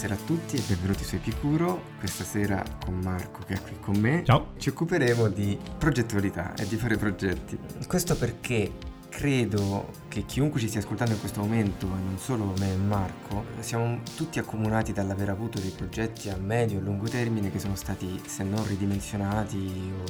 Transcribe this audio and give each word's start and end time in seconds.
Buonasera 0.00 0.24
a 0.24 0.26
tutti 0.26 0.56
e 0.56 0.62
benvenuti 0.66 1.04
su 1.04 1.16
Epicuro. 1.16 1.82
Questa 1.98 2.24
sera 2.24 2.64
con 2.82 2.94
Marco 3.00 3.42
che 3.46 3.52
è 3.52 3.60
qui 3.60 3.76
con 3.80 3.96
me. 3.98 4.22
Ciao. 4.24 4.52
Ci 4.56 4.70
occuperemo 4.70 5.28
di 5.28 5.58
progettualità 5.76 6.54
e 6.54 6.66
di 6.66 6.76
fare 6.76 6.96
progetti. 6.96 7.58
Questo 7.86 8.16
perché 8.16 8.72
credo 9.10 9.90
che 10.08 10.24
chiunque 10.24 10.58
ci 10.58 10.68
stia 10.68 10.80
ascoltando 10.80 11.12
in 11.12 11.20
questo 11.20 11.40
momento, 11.40 11.84
e 11.84 12.02
non 12.02 12.16
solo 12.16 12.54
me 12.58 12.72
e 12.72 12.76
Marco, 12.76 13.44
siamo 13.58 14.00
tutti 14.16 14.38
accomunati 14.38 14.94
dall'aver 14.94 15.28
avuto 15.28 15.60
dei 15.60 15.68
progetti 15.68 16.30
a 16.30 16.36
medio 16.38 16.78
e 16.78 16.80
lungo 16.80 17.06
termine 17.06 17.50
che 17.50 17.58
sono 17.58 17.74
stati, 17.74 18.22
se 18.24 18.42
non 18.42 18.66
ridimensionati 18.66 19.92
o 20.00 20.04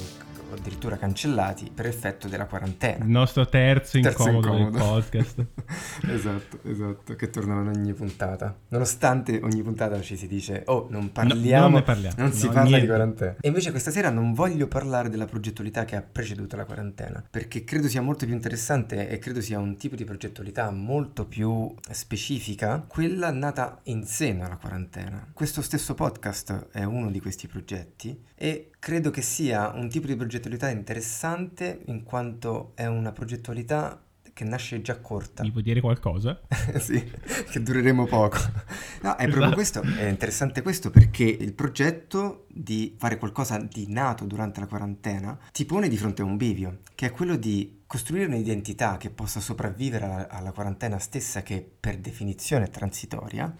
addirittura 0.55 0.97
cancellati 0.97 1.71
per 1.73 1.85
effetto 1.85 2.27
della 2.27 2.45
quarantena. 2.45 3.03
Il 3.03 3.11
nostro 3.11 3.47
terzo 3.47 3.97
incomodo, 3.97 4.23
terzo 4.23 4.53
incomodo. 4.53 4.77
del 4.77 4.87
podcast. 4.87 5.45
esatto, 6.07 6.59
esatto, 6.63 7.15
che 7.15 7.29
tornano 7.29 7.71
in 7.71 7.77
ogni 7.77 7.93
puntata. 7.93 8.55
Nonostante 8.69 9.39
ogni 9.43 9.61
puntata 9.61 9.99
ci 10.01 10.17
si 10.17 10.27
dice, 10.27 10.63
oh, 10.67 10.87
non 10.89 11.11
parliamo, 11.11 11.67
no, 11.67 11.73
non, 11.73 11.83
parliamo. 11.83 12.15
non 12.17 12.31
si 12.31 12.47
no, 12.47 12.53
parla 12.53 12.69
niente. 12.69 12.85
di 12.85 12.87
quarantena. 12.87 13.35
E 13.39 13.47
invece 13.47 13.71
questa 13.71 13.91
sera 13.91 14.09
non 14.09 14.33
voglio 14.33 14.67
parlare 14.67 15.09
della 15.09 15.25
progettualità 15.25 15.85
che 15.85 15.95
ha 15.95 16.01
preceduto 16.01 16.55
la 16.55 16.65
quarantena, 16.65 17.23
perché 17.29 17.63
credo 17.63 17.87
sia 17.87 18.01
molto 18.01 18.25
più 18.25 18.33
interessante 18.33 19.09
e 19.09 19.19
credo 19.19 19.41
sia 19.41 19.59
un 19.59 19.75
tipo 19.77 19.95
di 19.95 20.03
progettualità 20.03 20.69
molto 20.71 21.25
più 21.25 21.73
specifica, 21.89 22.83
quella 22.87 23.31
nata 23.31 23.79
in 23.83 24.05
seno 24.05 24.45
alla 24.45 24.57
quarantena. 24.57 25.27
Questo 25.33 25.61
stesso 25.61 25.93
podcast 25.93 26.67
è 26.71 26.83
uno 26.83 27.09
di 27.11 27.19
questi 27.19 27.47
progetti 27.47 28.29
e 28.41 28.71
credo 28.79 29.11
che 29.11 29.21
sia 29.21 29.69
un 29.75 29.87
tipo 29.87 30.07
di 30.07 30.15
progettualità 30.15 30.67
interessante 30.71 31.83
in 31.85 32.01
quanto 32.01 32.71
è 32.73 32.87
una 32.87 33.11
progettualità 33.11 34.01
che 34.33 34.43
nasce 34.45 34.81
già 34.81 34.99
corta. 34.99 35.43
Mi 35.43 35.51
puoi 35.51 35.61
dire 35.61 35.79
qualcosa? 35.79 36.41
sì, 36.79 37.07
che 37.51 37.61
dureremo 37.61 38.07
poco. 38.07 38.39
No, 39.01 39.15
è 39.15 39.21
esatto. 39.21 39.29
proprio 39.29 39.51
questo, 39.53 39.81
è 39.81 40.07
interessante 40.07 40.63
questo 40.63 40.89
perché 40.89 41.25
il 41.25 41.53
progetto 41.53 42.47
di 42.47 42.95
fare 42.97 43.19
qualcosa 43.19 43.59
di 43.59 43.85
nato 43.89 44.25
durante 44.25 44.59
la 44.59 44.65
quarantena 44.65 45.37
ti 45.51 45.63
pone 45.65 45.87
di 45.87 45.97
fronte 45.97 46.23
a 46.23 46.25
un 46.25 46.37
bivio, 46.37 46.79
che 46.95 47.05
è 47.05 47.11
quello 47.11 47.35
di 47.35 47.81
costruire 47.85 48.25
un'identità 48.25 48.97
che 48.97 49.11
possa 49.11 49.39
sopravvivere 49.39 50.05
alla, 50.05 50.27
alla 50.29 50.51
quarantena 50.51 50.97
stessa 50.97 51.43
che 51.43 51.63
per 51.79 51.99
definizione 51.99 52.65
è 52.65 52.69
transitoria 52.71 53.53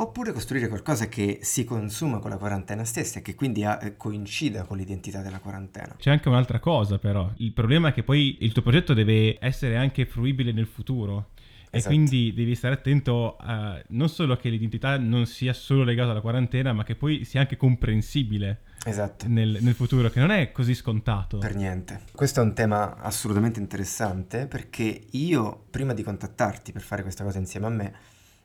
oppure 0.00 0.32
costruire 0.32 0.68
qualcosa 0.68 1.08
che 1.08 1.40
si 1.42 1.64
consuma 1.64 2.18
con 2.18 2.30
la 2.30 2.36
quarantena 2.36 2.84
stessa 2.84 3.18
e 3.18 3.22
che 3.22 3.34
quindi 3.34 3.64
ha, 3.64 3.78
eh, 3.82 3.96
coincida 3.96 4.62
con 4.64 4.76
l'identità 4.76 5.22
della 5.22 5.40
quarantena. 5.40 5.96
C'è 5.98 6.10
anche 6.10 6.28
un'altra 6.28 6.60
cosa 6.60 6.98
però, 6.98 7.30
il 7.38 7.52
problema 7.52 7.88
è 7.88 7.92
che 7.92 8.04
poi 8.04 8.38
il 8.40 8.52
tuo 8.52 8.62
progetto 8.62 8.94
deve 8.94 9.38
essere 9.40 9.76
anche 9.76 10.06
fruibile 10.06 10.52
nel 10.52 10.66
futuro. 10.66 11.30
E 11.70 11.78
esatto. 11.78 11.94
quindi 11.94 12.32
devi 12.32 12.54
stare 12.54 12.74
attento 12.74 13.36
a 13.38 13.78
non 13.88 14.08
solo 14.08 14.36
che 14.36 14.48
l'identità 14.48 14.96
non 14.96 15.26
sia 15.26 15.52
solo 15.52 15.84
legata 15.84 16.12
alla 16.12 16.22
quarantena, 16.22 16.72
ma 16.72 16.82
che 16.82 16.94
poi 16.94 17.24
sia 17.24 17.40
anche 17.40 17.58
comprensibile 17.58 18.62
esatto. 18.84 19.26
nel, 19.28 19.58
nel, 19.60 19.74
futuro, 19.74 20.08
che 20.08 20.18
non 20.18 20.30
è 20.30 20.50
così 20.50 20.74
scontato. 20.74 21.36
Per 21.36 21.54
niente. 21.54 22.04
Questo 22.12 22.40
è 22.40 22.42
un 22.42 22.54
tema 22.54 22.96
assolutamente 22.96 23.60
interessante 23.60 24.46
perché 24.46 25.08
io, 25.10 25.64
prima 25.68 25.92
di 25.92 26.02
contattarti 26.02 26.72
per 26.72 26.80
fare 26.80 27.02
questa 27.02 27.22
cosa 27.22 27.36
insieme 27.36 27.66
a 27.66 27.70
me, 27.70 27.94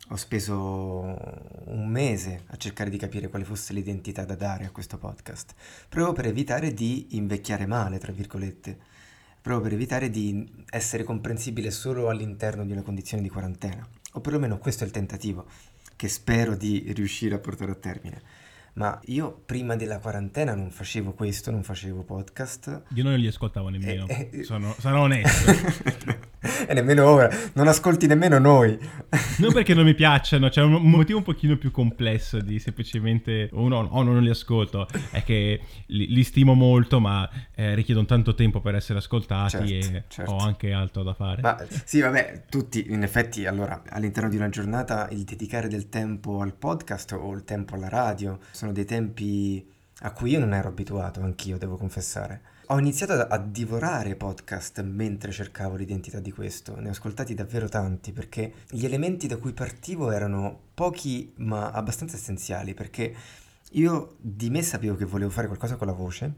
ho 0.10 0.16
speso 0.16 0.44
un 1.66 1.88
mese 1.88 2.44
a 2.48 2.58
cercare 2.58 2.90
di 2.90 2.98
capire 2.98 3.30
quale 3.30 3.46
fosse 3.46 3.74
l'identità 3.74 4.26
da 4.26 4.36
dare 4.36 4.66
a 4.66 4.72
questo 4.72 4.98
podcast, 4.98 5.54
proprio 5.88 6.14
per 6.14 6.26
evitare 6.26 6.74
di 6.74 7.08
invecchiare 7.12 7.66
male, 7.66 8.00
tra 8.00 8.12
virgolette, 8.12 8.78
proprio 9.42 9.64
per 9.64 9.74
evitare 9.74 10.10
di 10.10 10.66
essere 10.70 11.04
comprensibile 11.04 11.72
solo 11.72 12.10
all'interno 12.10 12.66
di 12.66 12.72
una 12.72 12.82
condizione 12.82 13.24
di 13.24 13.30
quarantena, 13.30 13.88
o 14.14 14.20
perlomeno 14.20 14.58
questo 14.58 14.84
è 14.84 14.88
il 14.88 14.94
tentativo 14.94 15.46
che 15.96 16.08
spero 16.10 16.56
di 16.56 16.92
riuscire 16.94 17.36
a 17.36 17.40
portare 17.40 17.72
a 17.72 17.76
termine 17.76 18.22
ma 18.74 19.00
io 19.06 19.42
prima 19.46 19.76
della 19.76 20.00
quarantena 20.00 20.56
non 20.56 20.72
facevo 20.72 21.14
questo, 21.14 21.52
non 21.52 21.64
facevo 21.64 22.04
podcast. 22.04 22.84
Io 22.96 23.04
non 23.04 23.14
li 23.16 23.28
ascoltavo 23.28 23.70
nemmeno, 23.70 24.08
eh, 24.08 24.30
eh, 24.32 24.44
sono, 24.44 24.76
sarò 24.80 25.02
onesto. 25.02 25.52
e 26.68 26.74
nemmeno 26.74 27.06
ora, 27.06 27.30
non 27.54 27.68
ascolti 27.68 28.08
nemmeno 28.08 28.40
noi. 28.40 28.78
non 29.38 29.54
perché 29.54 29.74
non 29.74 29.86
mi 29.86 29.94
piacciono, 29.94 30.50
c'è 30.50 30.62
un 30.62 30.82
motivo 30.90 31.20
un 31.20 31.24
pochino 31.24 31.58
più 31.58 31.72
complesso 31.72 32.40
di 32.40 32.60
semplicemente 32.60 33.50
uno 33.54 33.78
o 33.78 33.88
oh, 33.90 34.04
non 34.04 34.22
li 34.22 34.30
ascolto, 34.30 34.88
è 35.12 35.24
che 35.24 35.62
li, 35.88 36.08
li 36.08 36.24
stimo 36.24 36.54
molto 36.54 37.00
ma 37.00 37.30
eh, 37.54 37.76
richiedono 37.76 38.06
tanto 38.08 38.34
tempo 38.34 38.60
per 38.60 38.76
essere 38.76 39.00
ascoltati 39.00 39.68
certo, 39.68 39.98
e 39.98 40.04
certo. 40.08 40.32
ho 40.32 40.38
anche 40.38 40.72
altro 40.72 41.04
da 41.04 41.14
fare. 41.14 41.42
Ma 41.42 41.58
sì, 41.86 42.00
vabbè, 42.02 42.46
tutti 42.50 42.86
in 42.90 43.04
effetti 43.04 43.46
allora 43.46 43.84
all'interno 43.90 44.30
di 44.30 44.36
una 44.36 44.50
giornata 44.50 45.08
il 45.12 45.24
dedicare 45.24 45.68
del 45.68 45.90
tempo 45.90 46.42
al 46.42 46.54
podcast 46.54 47.12
o 47.14 47.32
il 47.34 47.44
tempo 47.44 47.76
alla 47.76 47.90
radio 47.90 48.40
sono 48.64 48.72
dei 48.72 48.86
tempi 48.86 49.70
a 50.00 50.12
cui 50.12 50.32
io 50.32 50.40
non 50.40 50.54
ero 50.54 50.70
abituato, 50.70 51.22
anch'io 51.22 51.58
devo 51.58 51.76
confessare. 51.76 52.42
Ho 52.68 52.80
iniziato 52.80 53.14
a, 53.14 53.38
divorare 53.38 54.16
podcast 54.16 54.82
mentre 54.84 55.34
cercavo 55.34 55.76
l'identità 55.76 56.20
di 56.20 56.32
questo, 56.32 56.80
ne 56.80 56.88
ho 56.88 56.92
ascoltati 56.92 57.34
davvero 57.34 57.68
tanti 57.68 58.14
perché 58.14 58.54
gli 58.70 58.86
elementi 58.86 59.28
da 59.28 59.36
cui 59.36 59.52
partivo 59.52 60.12
erano 60.12 60.58
pochi 60.74 61.34
ma 61.38 61.72
abbastanza 61.72 62.16
essenziali 62.16 62.74
perché 62.74 63.14
io 63.72 64.16
di 64.20 64.50
me 64.50 64.62
sapevo 64.62 64.96
che 64.96 65.06
volevo 65.06 65.30
fare 65.30 65.48
qualcosa 65.48 65.76
con 65.76 65.88
la 65.88 65.94
voce, 65.94 66.34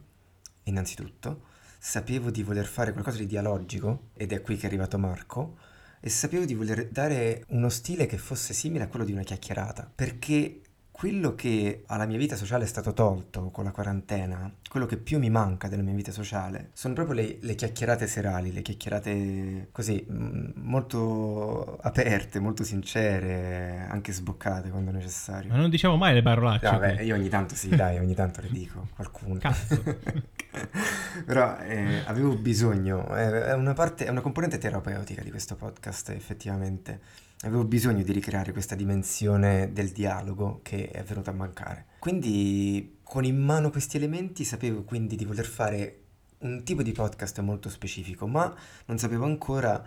innanzitutto, 0.63 1.41
sapevo 1.77 2.31
di 2.31 2.41
voler 2.41 2.65
fare 2.65 2.91
qualcosa 2.91 3.17
di 3.17 3.27
dialogico 3.27 4.09
ed 4.15 4.31
è 4.31 4.41
qui 4.41 4.57
che 4.57 4.63
è 4.63 4.65
arrivato 4.65 4.97
Marco. 4.97 5.57
E 5.99 6.09
sapevo 6.09 6.45
di 6.45 6.53
voler 6.53 6.87
dare 6.89 7.45
uno 7.49 7.69
stile 7.69 8.05
che 8.05 8.19
fosse 8.19 8.53
simile 8.53 8.83
a 8.83 8.87
quello 8.87 9.05
di 9.05 9.11
una 9.11 9.23
chiacchierata 9.23 9.91
perché 9.95 10.61
quello 10.95 11.35
che 11.35 11.83
alla 11.87 12.05
mia 12.05 12.17
vita 12.17 12.37
sociale 12.37 12.63
è 12.63 12.67
stato 12.67 12.93
tolto 12.93 13.49
con 13.49 13.65
la 13.65 13.71
quarantena, 13.71 14.49
quello 14.69 14.85
che 14.85 14.95
più 14.95 15.19
mi 15.19 15.29
manca 15.29 15.67
della 15.67 15.81
mia 15.81 15.93
vita 15.93 16.13
sociale, 16.13 16.69
sono 16.71 16.93
proprio 16.93 17.15
le, 17.15 17.37
le 17.41 17.53
chiacchierate 17.53 18.07
serali, 18.07 18.53
le 18.53 18.61
chiacchierate 18.61 19.67
così 19.73 20.07
mm, 20.09 20.51
molto 20.55 21.79
aperte, 21.81 22.39
molto 22.39 22.63
sincere, 22.63 23.85
anche 23.89 24.13
sboccate 24.13 24.69
quando 24.69 24.91
necessario. 24.91 25.51
Ma 25.51 25.57
non 25.57 25.69
diciamo 25.69 25.97
mai 25.97 26.13
le 26.13 26.21
parolacce. 26.21 26.65
Vabbè, 26.65 27.01
io 27.01 27.15
ogni 27.15 27.27
tanto 27.27 27.55
sì, 27.55 27.67
dai, 27.75 27.97
ogni 27.97 28.15
tanto 28.15 28.39
le 28.39 28.49
dico, 28.49 28.87
qualcuno. 28.95 29.37
Cazzo. 29.39 29.83
Però 31.25 31.57
eh, 31.57 32.03
avevo 32.05 32.37
bisogno, 32.37 33.05
è 33.07 33.53
una, 33.53 33.73
parte, 33.73 34.05
è 34.05 34.09
una 34.09 34.21
componente 34.21 34.57
terapeutica 34.59 35.21
di 35.21 35.29
questo 35.29 35.57
podcast 35.57 36.11
effettivamente 36.11 37.01
avevo 37.45 37.63
bisogno 37.63 38.03
di 38.03 38.11
ricreare 38.11 38.51
questa 38.51 38.75
dimensione 38.75 39.71
del 39.71 39.89
dialogo 39.89 40.59
che 40.63 40.89
è 40.89 41.03
venuta 41.03 41.31
a 41.31 41.33
mancare. 41.33 41.85
Quindi 41.99 42.97
con 43.03 43.23
in 43.23 43.37
mano 43.37 43.69
questi 43.69 43.97
elementi 43.97 44.43
sapevo 44.43 44.83
quindi 44.83 45.15
di 45.15 45.25
voler 45.25 45.45
fare 45.45 45.99
un 46.39 46.63
tipo 46.63 46.81
di 46.81 46.91
podcast 46.91 47.39
molto 47.41 47.69
specifico, 47.69 48.27
ma 48.27 48.53
non 48.85 48.97
sapevo 48.97 49.25
ancora 49.25 49.83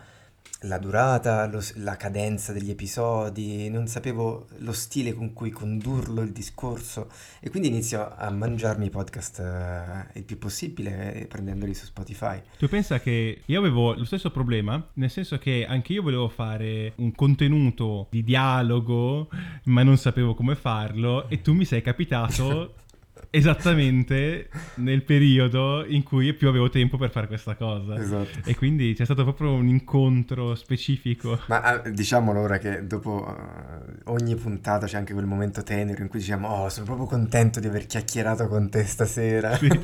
la 0.62 0.78
durata, 0.78 1.46
lo, 1.46 1.62
la 1.76 1.96
cadenza 1.96 2.52
degli 2.52 2.70
episodi, 2.70 3.68
non 3.70 3.86
sapevo 3.86 4.48
lo 4.58 4.72
stile 4.72 5.14
con 5.14 5.32
cui 5.32 5.50
condurlo 5.50 6.20
il 6.22 6.32
discorso 6.32 7.10
e 7.40 7.48
quindi 7.50 7.68
inizio 7.68 8.14
a 8.16 8.30
mangiarmi 8.30 8.86
i 8.86 8.90
podcast 8.90 9.38
eh, 9.38 10.18
il 10.18 10.24
più 10.24 10.38
possibile 10.38 11.14
eh, 11.14 11.26
prendendoli 11.26 11.74
su 11.74 11.84
Spotify. 11.84 12.40
Tu 12.58 12.68
pensa 12.68 13.00
che 13.00 13.42
io 13.44 13.58
avevo 13.58 13.94
lo 13.94 14.04
stesso 14.04 14.30
problema, 14.30 14.84
nel 14.94 15.10
senso 15.10 15.38
che 15.38 15.64
anche 15.68 15.92
io 15.92 16.02
volevo 16.02 16.28
fare 16.28 16.92
un 16.96 17.12
contenuto 17.12 18.08
di 18.10 18.24
dialogo, 18.24 19.28
ma 19.64 19.82
non 19.82 19.96
sapevo 19.96 20.34
come 20.34 20.56
farlo 20.56 21.28
e 21.28 21.40
tu 21.40 21.52
mi 21.52 21.64
sei 21.64 21.82
capitato 21.82 22.74
esattamente 23.30 24.48
nel 24.76 25.02
periodo 25.02 25.84
in 25.86 26.02
cui 26.02 26.32
più 26.34 26.48
avevo 26.48 26.68
tempo 26.70 26.96
per 26.96 27.10
fare 27.10 27.26
questa 27.26 27.54
cosa. 27.54 27.96
Esatto. 27.98 28.38
E 28.44 28.54
quindi 28.56 28.94
c'è 28.94 29.04
stato 29.04 29.24
proprio 29.24 29.52
un 29.52 29.68
incontro 29.68 30.54
specifico. 30.54 31.40
Ma 31.46 31.82
eh, 31.82 31.90
diciamolo 31.92 32.40
ora 32.40 32.58
che 32.58 32.86
dopo 32.86 33.26
uh, 33.26 34.12
ogni 34.12 34.34
puntata 34.36 34.86
c'è 34.86 34.96
anche 34.96 35.12
quel 35.12 35.26
momento 35.26 35.62
tenero 35.62 36.02
in 36.02 36.08
cui 36.08 36.18
diciamo 36.20 36.48
oh 36.48 36.68
sono 36.68 36.86
proprio 36.86 37.06
contento 37.06 37.60
di 37.60 37.66
aver 37.66 37.86
chiacchierato 37.86 38.48
con 38.48 38.68
te 38.70 38.84
stasera. 38.84 39.56
Sì. 39.56 39.68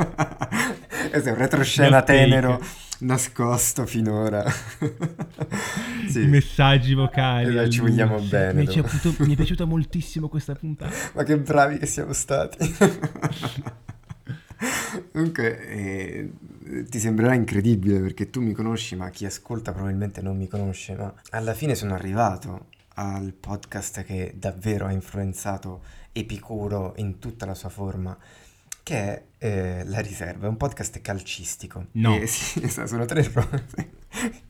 Questo 1.10 1.28
è 1.28 1.32
un 1.32 1.38
retroscena 1.38 2.02
tenero 2.02 2.60
nascosto 3.04 3.86
finora. 3.86 4.44
sì. 6.08 6.22
I 6.22 6.26
messaggi 6.26 6.94
vocali. 6.94 7.56
Eh, 7.56 7.70
ci 7.70 7.80
vogliamo 7.80 8.18
bene. 8.18 8.60
Mi 8.60 8.66
è, 8.66 8.70
piaciuto, 8.70 9.24
mi 9.24 9.32
è 9.34 9.36
piaciuta 9.36 9.64
moltissimo 9.66 10.28
questa 10.28 10.54
puntata. 10.54 10.94
Ma 11.14 11.22
che 11.22 11.38
bravi 11.38 11.78
che 11.78 11.86
siamo 11.86 12.12
stati. 12.12 12.58
Comunque 15.12 15.68
eh, 15.68 16.32
ti 16.88 16.98
sembrerà 16.98 17.34
incredibile 17.34 18.00
perché 18.00 18.30
tu 18.30 18.40
mi 18.40 18.52
conosci, 18.52 18.96
ma 18.96 19.10
chi 19.10 19.26
ascolta 19.26 19.72
probabilmente 19.72 20.22
non 20.22 20.36
mi 20.36 20.48
conosce, 20.48 20.96
ma 20.96 21.12
alla 21.30 21.54
fine 21.54 21.74
sono 21.74 21.94
arrivato 21.94 22.68
al 22.94 23.32
podcast 23.32 24.02
che 24.02 24.34
davvero 24.36 24.86
ha 24.86 24.92
influenzato 24.92 25.82
Epicuro 26.12 26.94
in 26.96 27.18
tutta 27.18 27.44
la 27.44 27.54
sua 27.54 27.68
forma 27.68 28.16
che 28.84 28.96
è 28.96 29.22
eh, 29.38 29.82
La 29.86 29.98
Riserva, 29.98 30.46
è 30.46 30.48
un 30.48 30.58
podcast 30.58 31.00
calcistico. 31.00 31.86
No. 31.92 32.16
E, 32.16 32.28
sì, 32.28 32.62
esatto, 32.62 32.86
sono 32.86 33.06
tre 33.06 33.22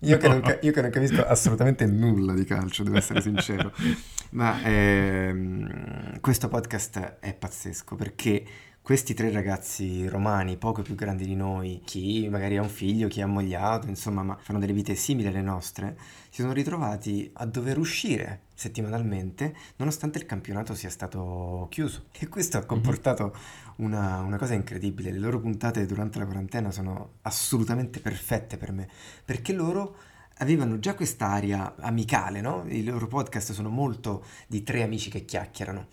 io, 0.01 0.19
che 0.19 0.29
non, 0.29 0.59
io 0.61 0.73
che 0.73 0.83
non 0.83 0.91
capisco 0.91 1.25
assolutamente 1.25 1.87
nulla 1.87 2.35
di 2.35 2.45
calcio, 2.45 2.83
devo 2.83 2.99
essere 2.99 3.23
sincero. 3.23 3.73
Ma 4.31 4.61
ehm, 4.63 6.21
questo 6.21 6.49
podcast 6.49 7.19
è 7.21 7.33
pazzesco 7.33 7.95
perché 7.95 8.45
questi 8.85 9.15
tre 9.15 9.31
ragazzi 9.31 10.07
romani, 10.09 10.59
poco 10.59 10.83
più 10.83 10.95
grandi 10.95 11.25
di 11.25 11.35
noi, 11.35 11.81
chi 11.87 12.29
magari 12.29 12.59
ha 12.59 12.61
un 12.61 12.69
figlio, 12.69 13.09
chi 13.09 13.23
ha 13.23 13.25
ammogliato, 13.25 13.89
insomma, 13.89 14.23
ma 14.23 14.37
fanno 14.39 14.59
delle 14.59 14.75
vite 14.75 14.95
simili 14.95 15.29
alle 15.29 15.41
nostre, 15.41 15.97
si 16.29 16.43
sono 16.43 16.53
ritrovati 16.53 17.31
a 17.33 17.47
dover 17.47 17.79
uscire 17.79 18.43
settimanalmente 18.53 19.57
nonostante 19.77 20.19
il 20.19 20.27
campionato 20.27 20.75
sia 20.75 20.91
stato 20.91 21.67
chiuso. 21.71 22.09
E 22.13 22.29
questo 22.29 22.59
ha 22.59 22.61
mhm. 22.61 22.67
comportato 22.67 23.35
una, 23.77 24.21
una, 24.21 24.37
cosa 24.37 24.53
incredibile. 24.53 25.13
Le 25.13 25.19
loro 25.19 25.41
puntate 25.41 25.87
durante 25.87 26.19
la 26.19 26.27
quarantena 26.27 26.71
sono 26.71 27.13
assolutamente 27.23 28.01
perfette 28.01 28.59
per 28.59 28.71
me, 28.71 28.87
perché 29.25 29.55
loro 29.55 29.97
avevano 30.39 30.79
già 30.79 30.95
quest'aria 30.95 31.75
amicale, 31.77 32.43
no? 32.43 32.67
I 32.69 32.85
loro 32.85 33.07
podcast 33.07 33.53
sono 33.53 33.71
molto 33.71 34.27
di 34.47 34.63
tre 34.63 34.83
amici 34.83 35.09
che 35.09 35.25
chiacchierano 35.25 35.87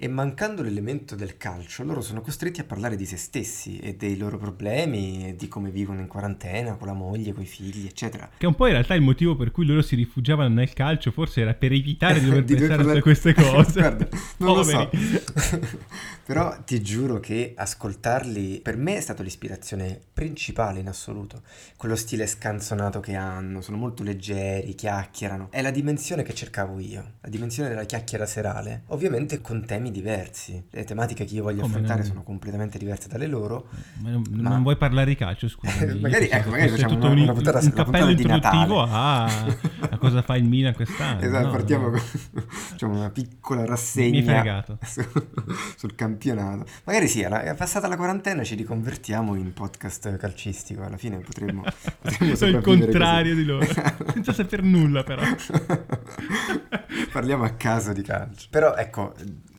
e 0.00 0.06
mancando 0.06 0.62
l'elemento 0.62 1.16
del 1.16 1.36
calcio, 1.36 1.82
loro 1.82 2.00
sono 2.00 2.20
costretti 2.20 2.60
a 2.60 2.64
parlare 2.64 2.94
di 2.94 3.04
se 3.04 3.16
stessi 3.16 3.78
e 3.80 3.96
dei 3.96 4.16
loro 4.16 4.38
problemi 4.38 5.26
e 5.26 5.34
di 5.34 5.48
come 5.48 5.70
vivono 5.70 5.98
in 5.98 6.06
quarantena 6.06 6.76
con 6.76 6.86
la 6.86 6.92
moglie, 6.92 7.32
con 7.32 7.42
i 7.42 7.46
figli, 7.46 7.84
eccetera. 7.84 8.30
Che 8.38 8.46
un 8.46 8.54
po' 8.54 8.66
in 8.66 8.74
realtà 8.74 8.94
il 8.94 9.02
motivo 9.02 9.34
per 9.34 9.50
cui 9.50 9.66
loro 9.66 9.82
si 9.82 9.96
rifugiavano 9.96 10.54
nel 10.54 10.72
calcio 10.72 11.10
forse 11.10 11.40
era 11.40 11.52
per 11.54 11.72
evitare 11.72 12.20
di 12.22 12.26
dover 12.26 12.44
di 12.44 12.54
pensare 12.54 12.76
parlare... 12.76 12.98
a 13.00 13.02
queste 13.02 13.34
cose. 13.34 13.80
Guarda, 13.80 14.08
non 14.36 14.54
Poveri. 14.62 14.88
lo 14.92 15.40
so. 15.40 15.58
Però 16.24 16.62
ti 16.62 16.80
giuro 16.82 17.18
che 17.20 17.54
ascoltarli 17.56 18.60
per 18.60 18.76
me 18.76 18.98
è 18.98 19.00
stata 19.00 19.22
l'ispirazione 19.22 19.98
principale 20.12 20.78
in 20.78 20.86
assoluto. 20.86 21.42
Quello 21.76 21.96
stile 21.96 22.26
scanzonato 22.26 23.00
che 23.00 23.14
hanno, 23.14 23.62
sono 23.62 23.78
molto 23.78 24.02
leggeri, 24.02 24.74
chiacchierano. 24.74 25.48
È 25.50 25.62
la 25.62 25.70
dimensione 25.70 26.22
che 26.22 26.34
cercavo 26.34 26.78
io, 26.78 27.14
la 27.22 27.30
dimensione 27.30 27.70
della 27.70 27.84
chiacchiera 27.84 28.26
serale. 28.26 28.82
Ovviamente 28.88 29.40
con 29.40 29.64
temi 29.64 29.87
temi 29.88 29.90
diversi. 29.90 30.62
Le 30.70 30.84
tematiche 30.84 31.24
che 31.24 31.34
io 31.34 31.42
voglio 31.42 31.62
Come 31.62 31.72
affrontare 31.72 32.00
non... 32.00 32.08
sono 32.08 32.22
completamente 32.22 32.78
diverse 32.78 33.08
dalle 33.08 33.26
loro. 33.26 33.68
Ma 34.00 34.10
non, 34.10 34.24
ma... 34.30 34.48
non 34.50 34.62
vuoi 34.62 34.76
parlaare 34.76 35.08
di 35.08 35.16
calcio, 35.16 35.48
scusa. 35.48 35.86
magari, 36.00 36.28
ecco, 36.28 36.50
magari 36.50 36.70
facciamo 36.70 36.94
una, 36.94 37.08
un, 37.08 37.18
una 37.18 37.32
puntata, 37.32 37.58
un 37.60 37.72
cappello 37.72 38.10
introduttivo 38.10 38.82
a, 38.82 39.24
a, 39.24 39.98
cosa 39.98 40.22
fa 40.22 40.36
il 40.36 40.44
Milan 40.44 40.74
quest'anno. 40.74 41.20
Esatto, 41.20 41.46
no, 41.46 41.52
partiamo 41.52 41.84
no. 41.84 41.90
con 41.90 42.00
facciamo 42.48 42.94
una 42.94 43.10
piccola 43.10 43.64
rassegna 43.64 44.64
su, 44.84 45.04
sul 45.76 45.94
campionato. 45.94 46.66
Magari 46.84 47.08
sì, 47.08 47.24
alla, 47.24 47.54
passata 47.54 47.88
la 47.88 47.96
quarantena 47.96 48.44
ci 48.44 48.54
riconvertiamo 48.54 49.34
in 49.34 49.52
podcast 49.52 50.16
calcistico, 50.16 50.82
alla 50.82 50.96
fine 50.96 51.18
potremmo... 51.18 51.64
potremmo 52.00 52.34
Sono 52.34 52.56
il 52.58 52.62
contrario 52.62 53.32
così. 53.32 53.42
di 53.42 53.48
loro, 53.48 53.66
senza 54.12 54.32
saper 54.32 54.62
nulla 54.62 55.02
però. 55.02 55.22
Parliamo 57.12 57.44
a 57.44 57.50
caso 57.50 57.92
di 57.92 58.02
calcio. 58.02 58.46
Però 58.50 58.74
ecco, 58.74 59.14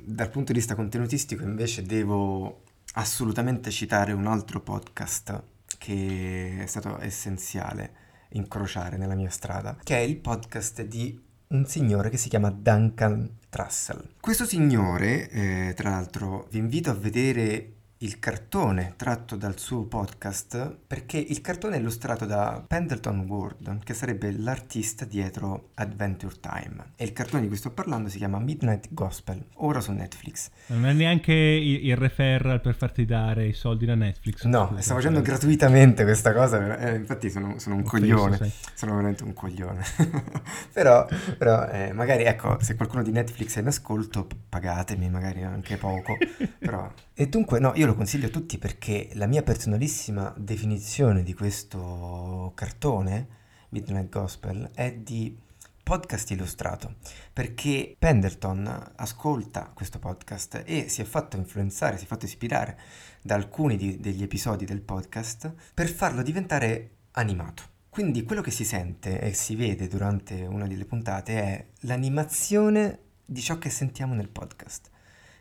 dal 0.10 0.30
punto 0.30 0.52
di 0.52 0.58
vista 0.58 0.76
contenutistico 0.76 1.44
invece 1.44 1.84
devo 1.84 2.64
assolutamente 2.94 3.70
citare 3.70 4.12
un 4.12 4.26
altro 4.26 4.60
podcast 4.62 5.44
che 5.78 6.60
è 6.62 6.66
stato 6.66 7.00
essenziale 7.00 8.08
incrociare 8.30 8.98
nella 8.98 9.16
mia 9.16 9.30
strada, 9.30 9.78
che 9.84 9.96
è 9.96 10.00
il 10.00 10.18
podcast 10.18 10.84
di 10.84 11.20
un 11.48 11.66
signore 11.66 12.10
che 12.10 12.18
si 12.18 12.30
chiama 12.30 12.50
Duncan 12.50 13.38
Trussell. 13.50 14.16
Questo 14.20 14.46
signore, 14.46 15.30
eh, 15.30 15.74
tra 15.76 15.92
l'altro, 15.92 16.48
vi 16.52 16.58
invito 16.58 16.90
a 16.90 16.94
vedere 16.94 17.74
il 18.02 18.18
cartone 18.20 18.94
tratto 18.96 19.36
dal 19.36 19.60
suo 19.60 19.84
podcast 19.84 20.78
perché 20.88 21.18
il 21.18 21.42
cartone 21.42 21.76
è 21.76 21.80
illustrato 21.80 22.26
da 22.26 22.64
Pendleton 22.66 23.26
Ward 23.28 23.84
che 23.84 23.94
sarebbe 23.94 24.32
l'artista 24.32 25.04
dietro 25.04 25.72
Adventure 25.74 26.36
Time. 26.40 26.94
E 26.96 27.04
il 27.04 27.12
cartone 27.12 27.42
di 27.42 27.50
cui 27.50 27.58
sto 27.58 27.72
parlando 27.72 28.08
si 28.08 28.18
chiama 28.18 28.40
Midnight 28.40 28.88
Gospel 28.92 29.44
ora 29.56 29.82
su 29.82 29.92
Netflix. 29.92 30.50
Non 30.68 30.86
è 30.86 30.94
neanche 30.94 31.34
il 31.34 31.98
referral 31.98 32.62
per 32.62 32.76
farti 32.76 33.04
dare 33.04 33.48
i 33.48 33.54
soldi 33.54 33.86
da 33.86 33.96
Netflix. 33.96 34.46
No 34.46 34.74
sto 34.80 34.94
facendo 34.94 35.22
gratuitamente 35.22 36.04
questa 36.04 36.32
cosa 36.34 36.78
eh, 36.78 36.96
infatti 36.96 37.30
sono, 37.30 37.60
sono 37.60 37.76
un 37.76 37.82
Ho 37.82 37.90
coglione 37.90 38.38
penso, 38.38 38.70
sono 38.76 38.96
veramente 38.96 39.24
un 39.24 39.34
coglione. 39.34 39.84
Però, 40.72 41.06
però 41.38 41.68
eh, 41.68 41.92
magari 41.92 42.24
ecco 42.24 42.58
se 42.62 42.76
qualcuno 42.76 43.04
di 43.04 43.12
Netflix 43.12 43.58
è 43.58 43.60
in 43.60 43.68
ascolto 43.68 44.28
pagatemi 44.48 45.10
magari 45.10 45.44
anche 45.44 45.76
poco. 45.76 46.16
Però 46.58 46.90
e 47.14 47.28
dunque 47.28 47.60
no 47.60 47.74
io 47.76 47.89
lo 47.90 47.96
consiglio 47.96 48.28
a 48.28 48.30
tutti 48.30 48.60
perché 48.60 49.10
la 49.14 49.26
mia 49.26 49.42
personalissima 49.42 50.32
definizione 50.38 51.24
di 51.24 51.34
questo 51.34 52.52
cartone, 52.54 53.28
Midnight 53.70 54.10
Gospel, 54.10 54.70
è 54.76 54.94
di 54.94 55.36
podcast 55.82 56.30
illustrato, 56.30 56.98
perché 57.34 57.96
Pendleton 57.98 58.92
ascolta 58.96 59.72
questo 59.74 59.98
podcast 59.98 60.62
e 60.66 60.88
si 60.88 61.02
è 61.02 61.04
fatto 61.04 61.36
influenzare, 61.36 61.98
si 61.98 62.04
è 62.04 62.08
fatto 62.08 62.26
ispirare 62.26 62.80
da 63.24 63.34
alcuni 63.34 63.76
di, 63.76 64.00
degli 64.00 64.22
episodi 64.22 64.66
del 64.66 64.82
podcast 64.82 65.52
per 65.74 65.90
farlo 65.90 66.22
diventare 66.22 66.92
animato. 67.14 67.64
Quindi 67.90 68.24
quello 68.24 68.44
che 68.44 68.52
si 68.52 68.66
sente 68.66 69.20
e 69.20 69.34
si 69.34 69.56
vede 69.56 69.88
durante 69.88 70.46
una 70.46 70.68
delle 70.68 70.86
puntate 70.86 71.42
è 71.42 71.66
l'animazione 71.82 73.00
di 73.26 73.42
ciò 73.42 73.58
che 73.58 73.72
sentiamo 73.72 74.14
nel 74.14 74.30
podcast 74.30 74.89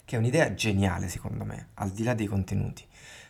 che 0.08 0.16
è 0.16 0.19
un'idea 0.19 0.55
geniale 0.55 1.06
secondo 1.06 1.44
me, 1.44 1.69
al 1.75 1.90
di 1.90 2.02
là 2.02 2.14
dei 2.14 2.25
contenuti. 2.25 2.82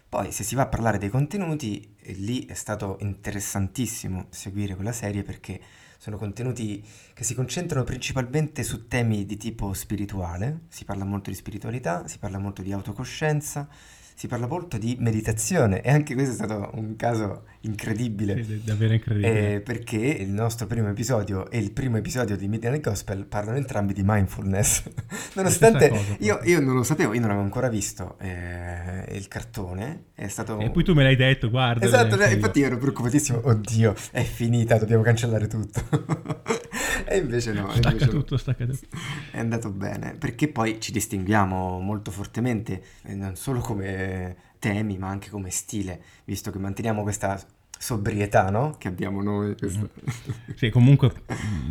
Poi 0.08 0.30
se 0.30 0.44
si 0.44 0.54
va 0.54 0.62
a 0.62 0.68
parlare 0.68 0.98
dei 0.98 1.08
contenuti, 1.08 1.96
lì 2.18 2.46
è 2.46 2.54
stato 2.54 2.98
interessantissimo 3.00 4.26
seguire 4.30 4.76
quella 4.76 4.92
serie 4.92 5.24
perché 5.24 5.60
sono 5.98 6.16
contenuti 6.16 6.80
che 7.14 7.24
si 7.24 7.34
concentrano 7.34 7.82
principalmente 7.82 8.62
su 8.62 8.86
temi 8.86 9.26
di 9.26 9.36
tipo 9.36 9.72
spirituale, 9.72 10.66
si 10.68 10.84
parla 10.84 11.04
molto 11.04 11.30
di 11.30 11.36
spiritualità, 11.36 12.06
si 12.06 12.18
parla 12.18 12.38
molto 12.38 12.62
di 12.62 12.70
autocoscienza, 12.70 13.68
si 14.18 14.26
parla 14.26 14.48
molto 14.48 14.78
di 14.78 14.96
meditazione 14.98 15.80
e 15.80 15.92
anche 15.92 16.14
questo 16.14 16.32
è 16.32 16.34
stato 16.34 16.72
un 16.74 16.96
caso 16.96 17.44
incredibile. 17.60 18.42
Sì, 18.42 18.62
davvero 18.64 18.94
incredibile. 18.94 19.54
Eh, 19.54 19.60
perché 19.60 19.96
il 19.96 20.30
nostro 20.30 20.66
primo 20.66 20.88
episodio 20.88 21.48
e 21.52 21.58
il 21.58 21.70
primo 21.70 21.98
episodio 21.98 22.36
di 22.36 22.48
Midnight 22.48 22.82
Gospel 22.82 23.26
parlano 23.26 23.58
entrambi 23.58 23.92
di 23.92 24.02
mindfulness. 24.04 24.82
Nonostante 25.34 25.90
cosa, 25.90 26.16
io, 26.18 26.40
io, 26.42 26.60
non 26.60 26.74
lo 26.74 26.82
sapevo, 26.82 27.14
io 27.14 27.20
non 27.20 27.30
avevo 27.30 27.44
ancora 27.44 27.68
visto 27.68 28.18
eh, 28.18 29.04
il 29.12 29.28
cartone, 29.28 30.06
è 30.14 30.26
stato... 30.26 30.58
E 30.58 30.70
poi 30.70 30.82
tu 30.82 30.94
me 30.94 31.04
l'hai 31.04 31.14
detto, 31.14 31.48
guarda. 31.48 31.86
Esatto, 31.86 32.16
cioè, 32.16 32.32
infatti 32.32 32.58
io 32.58 32.66
ero 32.66 32.78
preoccupatissimo, 32.78 33.40
oddio, 33.44 33.94
è 34.10 34.24
finita, 34.24 34.78
dobbiamo 34.78 35.04
cancellare 35.04 35.46
tutto. 35.46 35.80
e 37.06 37.18
invece 37.18 37.52
no. 37.52 37.70
Stacca 37.70 37.90
invece 37.90 38.08
tutto, 38.08 38.36
stacca 38.36 38.66
tutto. 38.66 38.86
È 39.30 39.38
andato 39.38 39.70
bene, 39.70 40.16
perché 40.18 40.48
poi 40.48 40.80
ci 40.80 40.90
distinguiamo 40.90 41.78
molto 41.78 42.10
fortemente, 42.10 42.82
eh, 43.04 43.14
non 43.14 43.36
solo 43.36 43.60
come 43.60 44.07
temi, 44.58 44.98
ma 44.98 45.08
anche 45.08 45.30
come 45.30 45.50
stile, 45.50 46.02
visto 46.24 46.50
che 46.50 46.58
manteniamo 46.58 47.02
questa 47.02 47.38
sobrietà, 47.78 48.50
no? 48.50 48.76
Che 48.76 48.88
abbiamo 48.88 49.22
noi. 49.22 49.56
Questo. 49.56 49.88
Sì, 50.54 50.70
comunque 50.70 51.12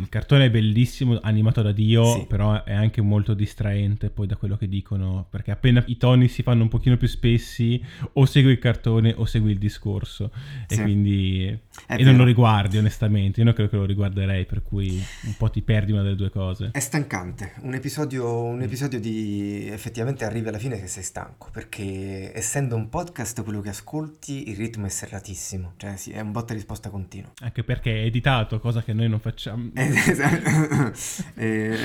il 0.00 0.08
cartone 0.08 0.46
è 0.46 0.50
bellissimo, 0.50 1.18
animato 1.22 1.62
da 1.62 1.72
Dio, 1.72 2.04
sì. 2.14 2.26
però 2.26 2.64
è 2.64 2.72
anche 2.72 3.00
molto 3.00 3.34
distraente 3.34 4.10
poi 4.10 4.26
da 4.26 4.36
quello 4.36 4.56
che 4.56 4.68
dicono, 4.68 5.26
perché 5.28 5.50
appena 5.50 5.82
i 5.86 5.96
toni 5.96 6.28
si 6.28 6.42
fanno 6.42 6.62
un 6.62 6.68
pochino 6.68 6.96
più 6.96 7.06
spessi, 7.06 7.82
o 8.14 8.24
segui 8.24 8.52
il 8.52 8.58
cartone 8.58 9.14
o 9.16 9.26
segui 9.26 9.52
il 9.52 9.58
discorso, 9.58 10.30
e 10.66 10.74
sì. 10.74 10.82
quindi... 10.82 11.66
È 11.86 11.94
e 11.94 11.96
vero. 11.98 12.08
non 12.08 12.18
lo 12.18 12.24
riguardi 12.24 12.76
onestamente, 12.78 13.38
io 13.38 13.44
non 13.44 13.54
credo 13.54 13.70
che 13.70 13.76
lo 13.76 13.84
riguarderei, 13.84 14.46
per 14.46 14.62
cui 14.62 15.02
un 15.24 15.34
po' 15.36 15.50
ti 15.50 15.62
perdi 15.62 15.92
una 15.92 16.02
delle 16.02 16.16
due 16.16 16.30
cose. 16.30 16.70
È 16.72 16.80
stancante, 16.80 17.52
un 17.62 17.74
episodio, 17.74 18.42
un 18.42 18.62
episodio 18.62 18.98
di... 18.98 19.68
effettivamente 19.68 20.24
arrivi 20.24 20.48
alla 20.48 20.58
fine 20.58 20.80
che 20.80 20.86
sei 20.86 21.02
stanco, 21.02 21.48
perché 21.52 22.32
essendo 22.34 22.74
un 22.74 22.88
podcast 22.88 23.42
quello 23.42 23.60
che 23.60 23.68
ascolti 23.68 24.48
il 24.48 24.56
ritmo 24.56 24.86
è 24.86 24.88
serratissimo, 24.88 25.74
cioè 25.76 25.96
sì, 25.98 26.12
è 26.12 26.20
un 26.20 26.32
botta 26.32 26.54
risposta 26.54 26.88
continuo. 26.88 27.32
Anche 27.40 27.62
perché 27.64 28.02
è 28.02 28.04
editato, 28.06 28.58
cosa 28.60 28.82
che 28.82 28.94
noi 28.94 29.08
non 29.08 29.20
facciamo. 29.20 29.70
Esatto. 30.08 30.92
e... 31.34 31.76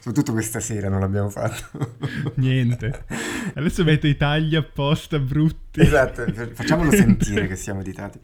Soprattutto 0.00 0.32
questa 0.32 0.58
sera 0.58 0.88
non 0.88 1.00
l'abbiamo 1.00 1.28
fatto. 1.28 1.96
Niente. 2.36 3.04
Adesso 3.54 3.84
metto 3.84 4.06
i 4.06 4.16
tagli 4.16 4.56
apposta 4.56 5.18
brutti. 5.18 5.80
Esatto, 5.80 6.24
facciamolo 6.54 6.90
sentire 6.90 7.46
che 7.46 7.56
siamo 7.56 7.80
editati 7.80 8.18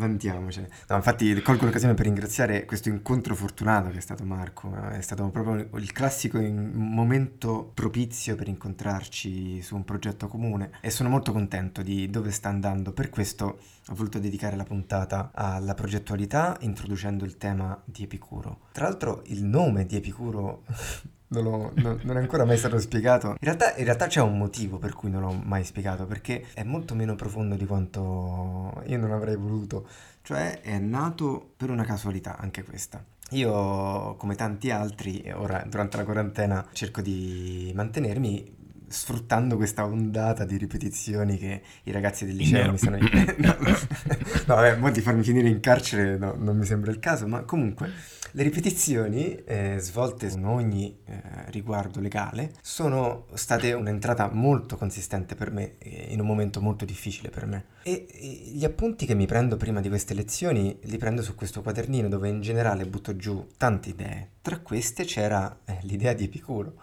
vantiamocene. 0.00 0.68
No, 0.88 0.96
infatti 0.96 1.40
colgo 1.42 1.66
l'occasione 1.66 1.94
per 1.94 2.06
ringraziare 2.06 2.64
questo 2.64 2.88
incontro 2.88 3.34
fortunato 3.36 3.90
che 3.90 3.98
è 3.98 4.00
stato 4.00 4.24
Marco, 4.24 4.74
è 4.90 5.00
stato 5.00 5.28
proprio 5.28 5.68
il 5.78 5.92
classico 5.92 6.40
momento 6.40 7.70
propizio 7.72 8.34
per 8.34 8.48
incontrarci 8.48 9.62
su 9.62 9.76
un 9.76 9.84
progetto 9.84 10.26
comune 10.26 10.72
e 10.80 10.90
sono 10.90 11.08
molto 11.08 11.32
contento 11.32 11.82
di 11.82 12.08
dove 12.10 12.30
sta 12.30 12.48
andando. 12.48 12.92
Per 12.92 13.10
questo 13.10 13.60
ho 13.88 13.94
voluto 13.94 14.18
dedicare 14.18 14.56
la 14.56 14.64
puntata 14.64 15.30
alla 15.34 15.74
progettualità 15.74 16.56
introducendo 16.60 17.24
il 17.24 17.36
tema 17.36 17.80
di 17.84 18.04
Epicuro. 18.04 18.68
Tra 18.72 18.88
l'altro 18.88 19.22
il 19.26 19.44
nome 19.44 19.86
di 19.86 19.96
Epicuro 19.96 20.64
non, 21.30 21.42
l'ho- 21.44 21.72
non- 21.76 22.00
non 22.02 22.16
è 22.16 22.20
ancora 22.20 22.44
mai 22.44 22.56
stato 22.58 22.78
spiegato. 22.78 23.28
In 23.30 23.36
realtà, 23.40 23.74
in 23.76 23.84
realtà 23.84 24.06
c'è 24.06 24.20
un 24.20 24.38
motivo 24.38 24.78
per 24.78 24.92
cui 24.94 25.10
non 25.10 25.22
l'ho 25.22 25.32
mai 25.44 25.64
spiegato, 25.64 26.06
perché 26.06 26.46
è 26.54 26.62
molto 26.62 26.94
meno 26.94 27.14
profondo 27.16 27.54
di 27.56 27.66
quanto 27.66 28.82
io 28.86 28.98
non 28.98 29.12
avrei 29.12 29.36
voluto. 29.36 29.86
Cioè 30.22 30.60
è 30.60 30.78
nato 30.78 31.52
per 31.56 31.70
una 31.70 31.84
casualità, 31.84 32.36
anche 32.38 32.62
questa. 32.62 33.02
Io, 33.30 34.16
come 34.16 34.34
tanti 34.34 34.70
altri, 34.70 35.30
ora 35.34 35.64
durante 35.66 35.96
la 35.96 36.04
quarantena 36.04 36.66
cerco 36.72 37.00
di 37.00 37.72
mantenermi 37.74 38.59
sfruttando 38.90 39.56
questa 39.56 39.84
ondata 39.84 40.44
di 40.44 40.56
ripetizioni 40.56 41.38
che 41.38 41.62
i 41.84 41.92
ragazzi 41.92 42.26
del 42.26 42.34
liceo 42.34 42.72
mi 42.72 42.78
sono... 42.78 42.98
no, 43.38 43.56
no, 43.60 44.54
vabbè, 44.54 44.76
mo 44.76 44.90
di 44.90 45.00
farmi 45.00 45.22
finire 45.22 45.48
in 45.48 45.60
carcere 45.60 46.18
no, 46.18 46.34
non 46.36 46.56
mi 46.56 46.64
sembra 46.64 46.90
il 46.90 46.98
caso, 46.98 47.28
ma 47.28 47.42
comunque 47.42 47.92
le 48.32 48.42
ripetizioni 48.42 49.42
eh, 49.44 49.76
svolte 49.80 50.28
con 50.28 50.44
ogni 50.44 50.98
eh, 51.04 51.20
riguardo 51.46 52.00
legale 52.00 52.52
sono 52.60 53.26
state 53.34 53.72
un'entrata 53.72 54.28
molto 54.32 54.76
consistente 54.76 55.34
per 55.34 55.50
me 55.50 55.78
eh, 55.78 56.06
in 56.10 56.20
un 56.20 56.26
momento 56.26 56.60
molto 56.60 56.84
difficile 56.84 57.30
per 57.30 57.46
me. 57.46 57.64
E, 57.82 58.06
e 58.10 58.26
gli 58.52 58.64
appunti 58.64 59.06
che 59.06 59.14
mi 59.14 59.26
prendo 59.26 59.56
prima 59.56 59.80
di 59.80 59.88
queste 59.88 60.14
lezioni 60.14 60.78
li 60.82 60.96
prendo 60.96 61.22
su 61.22 61.34
questo 61.34 61.62
quadernino 61.62 62.08
dove 62.08 62.28
in 62.28 62.40
generale 62.40 62.86
butto 62.86 63.16
giù 63.16 63.46
tante 63.56 63.90
idee. 63.90 64.28
Tra 64.42 64.58
queste 64.58 65.04
c'era 65.04 65.60
eh, 65.64 65.78
l'idea 65.82 66.12
di 66.12 66.24
Epicuro 66.24 66.74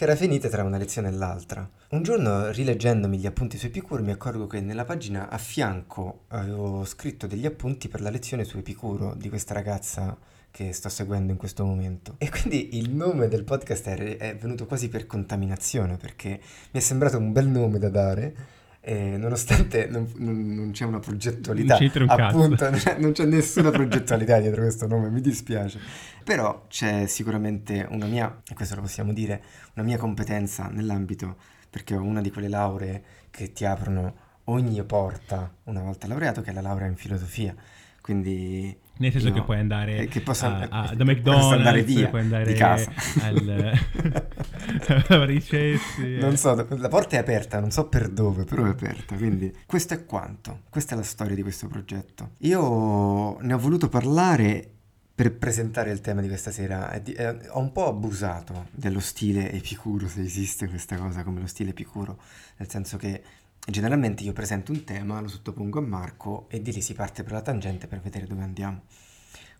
che 0.00 0.06
era 0.06 0.16
finita 0.16 0.48
tra 0.48 0.64
una 0.64 0.78
lezione 0.78 1.08
e 1.08 1.10
l'altra. 1.10 1.68
Un 1.90 2.02
giorno, 2.02 2.50
rileggendomi 2.52 3.18
gli 3.18 3.26
appunti 3.26 3.58
su 3.58 3.66
Epicuro, 3.66 4.02
mi 4.02 4.12
accorgo 4.12 4.46
che 4.46 4.58
nella 4.62 4.86
pagina 4.86 5.28
a 5.28 5.36
fianco 5.36 6.20
avevo 6.28 6.86
scritto 6.86 7.26
degli 7.26 7.44
appunti 7.44 7.88
per 7.88 8.00
la 8.00 8.08
lezione 8.08 8.44
su 8.44 8.56
Epicuro 8.56 9.12
di 9.14 9.28
questa 9.28 9.52
ragazza 9.52 10.16
che 10.50 10.72
sto 10.72 10.88
seguendo 10.88 11.32
in 11.32 11.36
questo 11.36 11.66
momento. 11.66 12.14
E 12.16 12.30
quindi 12.30 12.78
il 12.78 12.88
nome 12.94 13.28
del 13.28 13.44
podcast 13.44 13.88
è, 13.88 14.36
venuto 14.40 14.64
quasi 14.64 14.88
per 14.88 15.06
contaminazione, 15.06 15.98
perché 15.98 16.40
mi 16.70 16.80
è 16.80 16.82
sembrato 16.82 17.18
un 17.18 17.32
bel 17.32 17.48
nome 17.48 17.78
da 17.78 17.90
dare. 17.90 18.34
E 18.82 19.16
nonostante 19.18 19.86
non, 19.88 20.10
non- 20.16 20.54
non 20.54 20.70
c'è 20.70 20.86
una 20.86 21.00
progettualità, 21.00 21.76
Non 22.06 22.20
appunto, 22.28 22.70
non 22.70 22.78
c'è- 22.78 22.98
non 22.98 23.12
c'è 23.12 23.24
nessuna 23.26 23.70
progettualità 23.70 24.38
dietro 24.40 24.62
questo 24.62 24.86
nome, 24.86 25.10
mi 25.10 25.20
dispiace. 25.20 25.78
Però 26.24 26.64
c'è 26.68 27.06
sicuramente 27.06 27.86
una 27.90 28.06
mia, 28.06 28.40
e 28.48 28.54
questo 28.54 28.76
lo 28.76 28.80
possiamo 28.80 29.12
dire, 29.12 29.42
una 29.74 29.84
mia 29.84 29.98
competenza 29.98 30.68
nell'ambito, 30.72 31.36
perché 31.68 31.94
ho 31.94 32.02
una 32.02 32.20
di 32.22 32.30
quelle 32.30 32.48
lauree 32.48 33.02
che 33.30 33.52
ti 33.52 33.64
aprono 33.66 34.14
ogni 34.44 34.82
porta 34.84 35.52
una 35.64 35.82
volta 35.82 36.06
laureato, 36.08 36.40
che 36.40 36.50
è 36.50 36.52
la 36.54 36.62
laurea 36.62 36.86
in 36.88 36.96
filosofia. 36.96 37.54
Quindi 38.00 38.76
Nel 39.00 39.12
senso 39.12 39.28
io- 39.28 39.32
che 39.34 39.42
puoi 39.42 39.58
andare 39.58 39.96
eh, 39.98 40.08
che 40.08 40.20
posso- 40.20 40.44
a- 40.46 40.66
a- 40.70 40.90
eh, 40.92 40.96
da 40.96 41.04
McDonald's, 41.04 41.52
andare 41.52 41.82
via 41.82 42.08
puoi 42.08 42.20
andare 42.20 42.44
di 42.44 42.52
casa. 42.54 42.92
al 43.22 43.34
ricessi. 45.26 46.16
Non 46.18 46.36
so, 46.36 46.54
la 46.68 46.88
porta 46.88 47.16
è 47.16 47.18
aperta, 47.18 47.60
non 47.60 47.70
so 47.70 47.86
per 47.88 48.08
dove, 48.08 48.44
però 48.44 48.64
è 48.64 48.68
aperta, 48.68 49.16
quindi 49.16 49.52
questo 49.66 49.94
è 49.94 50.04
quanto. 50.04 50.62
Questa 50.68 50.94
è 50.94 50.96
la 50.98 51.02
storia 51.04 51.34
di 51.34 51.42
questo 51.42 51.66
progetto. 51.68 52.32
Io 52.38 53.38
ne 53.40 53.52
ho 53.52 53.58
voluto 53.58 53.88
parlare 53.88 54.68
per 55.14 55.34
presentare 55.34 55.90
il 55.90 56.00
tema 56.00 56.20
di 56.20 56.28
questa 56.28 56.50
sera. 56.50 56.98
di- 57.02 57.12
eh, 57.12 57.48
ho 57.50 57.58
un 57.60 57.72
po' 57.72 57.88
abusato 57.88 58.66
dello 58.70 59.00
stile 59.00 59.50
epicuro, 59.52 60.08
se 60.08 60.22
esiste 60.22 60.68
questa 60.68 60.96
cosa 60.96 61.22
come 61.22 61.40
lo 61.40 61.46
stile 61.46 61.70
epicuro, 61.70 62.18
nel 62.56 62.68
senso 62.70 62.96
che 62.96 63.22
generalmente 63.66 64.22
io 64.22 64.32
presento 64.32 64.72
un 64.72 64.84
tema, 64.84 65.20
lo 65.20 65.28
sottopongo 65.28 65.78
a 65.78 65.82
Marco 65.82 66.48
e 66.48 66.62
di 66.62 66.72
lì 66.72 66.80
si 66.80 66.94
parte 66.94 67.22
per 67.22 67.32
la 67.32 67.42
tangente 67.42 67.86
per 67.86 68.00
vedere 68.00 68.26
dove 68.26 68.42
andiamo. 68.42 68.82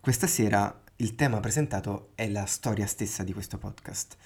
Questa 0.00 0.26
sera 0.26 0.83
il 0.97 1.14
tema 1.14 1.40
presentato 1.40 2.11
è 2.14 2.28
la 2.28 2.47
storia 2.47 2.87
stessa 2.87 3.23
di 3.23 3.33
questo 3.33 3.59
podcast. 3.59 4.16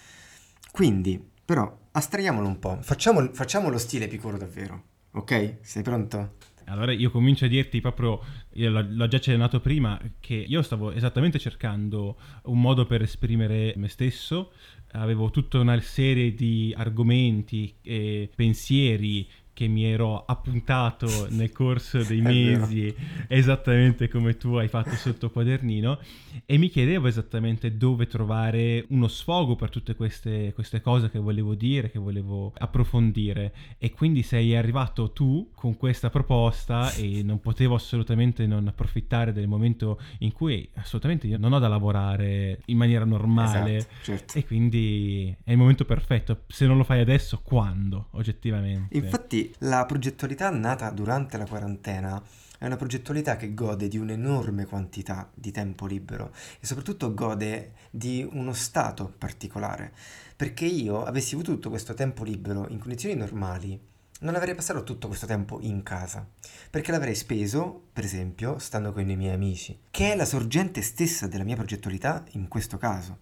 Quindi, 0.71 1.23
però, 1.45 1.77
astraiamolo 1.93 2.47
un 2.47 2.59
po', 2.59 2.79
facciamo, 2.81 3.33
facciamo 3.33 3.69
lo 3.69 3.79
stile 3.79 4.07
epicuro 4.07 4.37
davvero, 4.37 4.83
ok? 5.13 5.59
Sei 5.61 5.83
pronto? 5.83 6.37
Allora 6.67 6.93
io 6.93 7.11
comincio 7.11 7.45
a 7.45 7.49
dirti 7.49 7.81
proprio, 7.81 8.21
io 8.55 8.71
l'ho, 8.71 8.87
l'ho 8.89 9.07
già 9.07 9.19
accennato 9.19 9.61
prima, 9.61 10.01
che 10.19 10.35
io 10.35 10.63
stavo 10.63 10.93
esattamente 10.93 11.39
cercando 11.39 12.17
un 12.45 12.61
modo 12.61 12.87
per 12.87 13.03
esprimere 13.03 13.75
me 13.77 13.89
stesso, 13.89 14.53
avevo 14.93 15.31
tutta 15.31 15.59
una 15.59 15.79
serie 15.81 16.35
di 16.35 16.75
argomenti 16.77 17.77
e 17.83 18.31
pensieri 18.35 19.29
che 19.55 19.69
mi 19.69 19.85
ero 19.85 20.25
appuntato 20.27 21.29
nel 21.31 21.53
corso 21.53 22.03
dei 22.03 22.21
vero. 22.21 22.59
mesi, 22.61 22.95
esattamente 23.29 24.09
come 24.09 24.37
tu 24.37 24.55
hai 24.55 24.69
fatto 24.69 24.95
sotto 24.97 25.31
quadernino, 25.31 25.99
e 26.45 26.59
mi 26.59 26.69
chiedevo 26.69 27.07
esattamente 27.07 27.77
dove 27.77 28.07
trovare 28.07 28.85
uno 28.89 29.09
sfogo 29.09 29.55
per 29.55 29.71
tutte 29.71 29.95
queste, 29.95 30.53
queste 30.53 30.81
cose 30.81 31.11
che 31.11 31.19
volevo 31.19 31.55
dire, 31.55 31.91
che 31.91 31.99
volevo 31.99 32.53
approfondire. 32.59 33.55
E 33.79 33.93
quindi 33.93 34.23
sei 34.23 34.55
arrivato 34.57 35.13
tu 35.13 35.51
con 35.55 35.77
questa 35.77 36.11
proposta 36.11 36.93
e 36.95 37.23
non 37.23 37.41
potevo 37.41 37.77
assolutamente 37.77 38.47
non 38.47 38.67
approfittare 38.67 39.33
del 39.33 39.47
momento 39.47 40.01
in 40.19 40.33
cui 40.33 40.69
assolutamente 40.75 41.27
io 41.27 41.39
non 41.39 41.53
ho 41.53 41.59
da 41.59 41.69
lavorare 41.69 42.61
in 42.67 42.77
maniera 42.77 43.05
normale. 43.05 43.77
Esatto, 43.77 43.95
certo. 44.03 44.39
E 44.39 44.45
quindi 44.45 45.35
è 45.45 45.53
il 45.53 45.59
momento 45.59 45.85
perfetto. 45.85 46.43
Se 46.49 46.67
non 46.67 46.77
lo 46.77 46.85
fai 46.85 47.01
adesso, 47.01 47.41
quando? 47.43 48.09
Oggettivamente. 48.13 48.97
Infatti, 48.97 49.44
la 49.59 49.85
progettualità 49.87 50.51
nata 50.51 50.91
durante 50.91 51.37
la 51.37 51.47
quarantena 51.47 52.23
è 52.59 52.67
una 52.67 52.77
progettualità 52.77 53.37
che 53.37 53.53
gode 53.53 53.89
di 53.89 53.99
un'enorme 53.99 54.65
quantità 54.65 55.29
di 55.35 55.51
tempo 55.51 55.87
libero 55.87 56.33
e 56.61 56.67
soprattutto 56.67 57.13
gode 57.13 57.73
di 57.91 58.27
uno 58.33 58.53
stato 58.53 59.13
particolare. 59.19 59.93
Perché 60.37 60.65
io 60.65 61.05
avessi 61.05 61.35
avuto 61.35 61.53
tutto 61.53 61.69
questo 61.69 61.95
tempo 61.95 62.25
libero 62.25 62.67
in 62.69 62.79
condizioni 62.79 63.15
normali, 63.15 63.79
non 64.21 64.35
avrei 64.35 64.55
passato 64.55 64.85
tutto 64.85 65.09
questo 65.09 65.27
tempo 65.27 65.59
in 65.61 65.83
casa, 65.83 66.27
perché 66.71 66.91
l'avrei 66.91 67.15
speso, 67.15 67.89
per 67.93 68.05
esempio, 68.05 68.59
stando 68.59 68.93
con 68.93 69.09
i 69.09 69.17
miei 69.17 69.35
amici, 69.35 69.79
che 69.91 70.13
è 70.13 70.17
la 70.17 70.25
sorgente 70.25 70.81
stessa 70.81 71.27
della 71.27 71.45
mia 71.45 71.57
progettualità 71.57 72.25
in 72.33 72.49
questo 72.49 72.79
caso. 72.79 73.19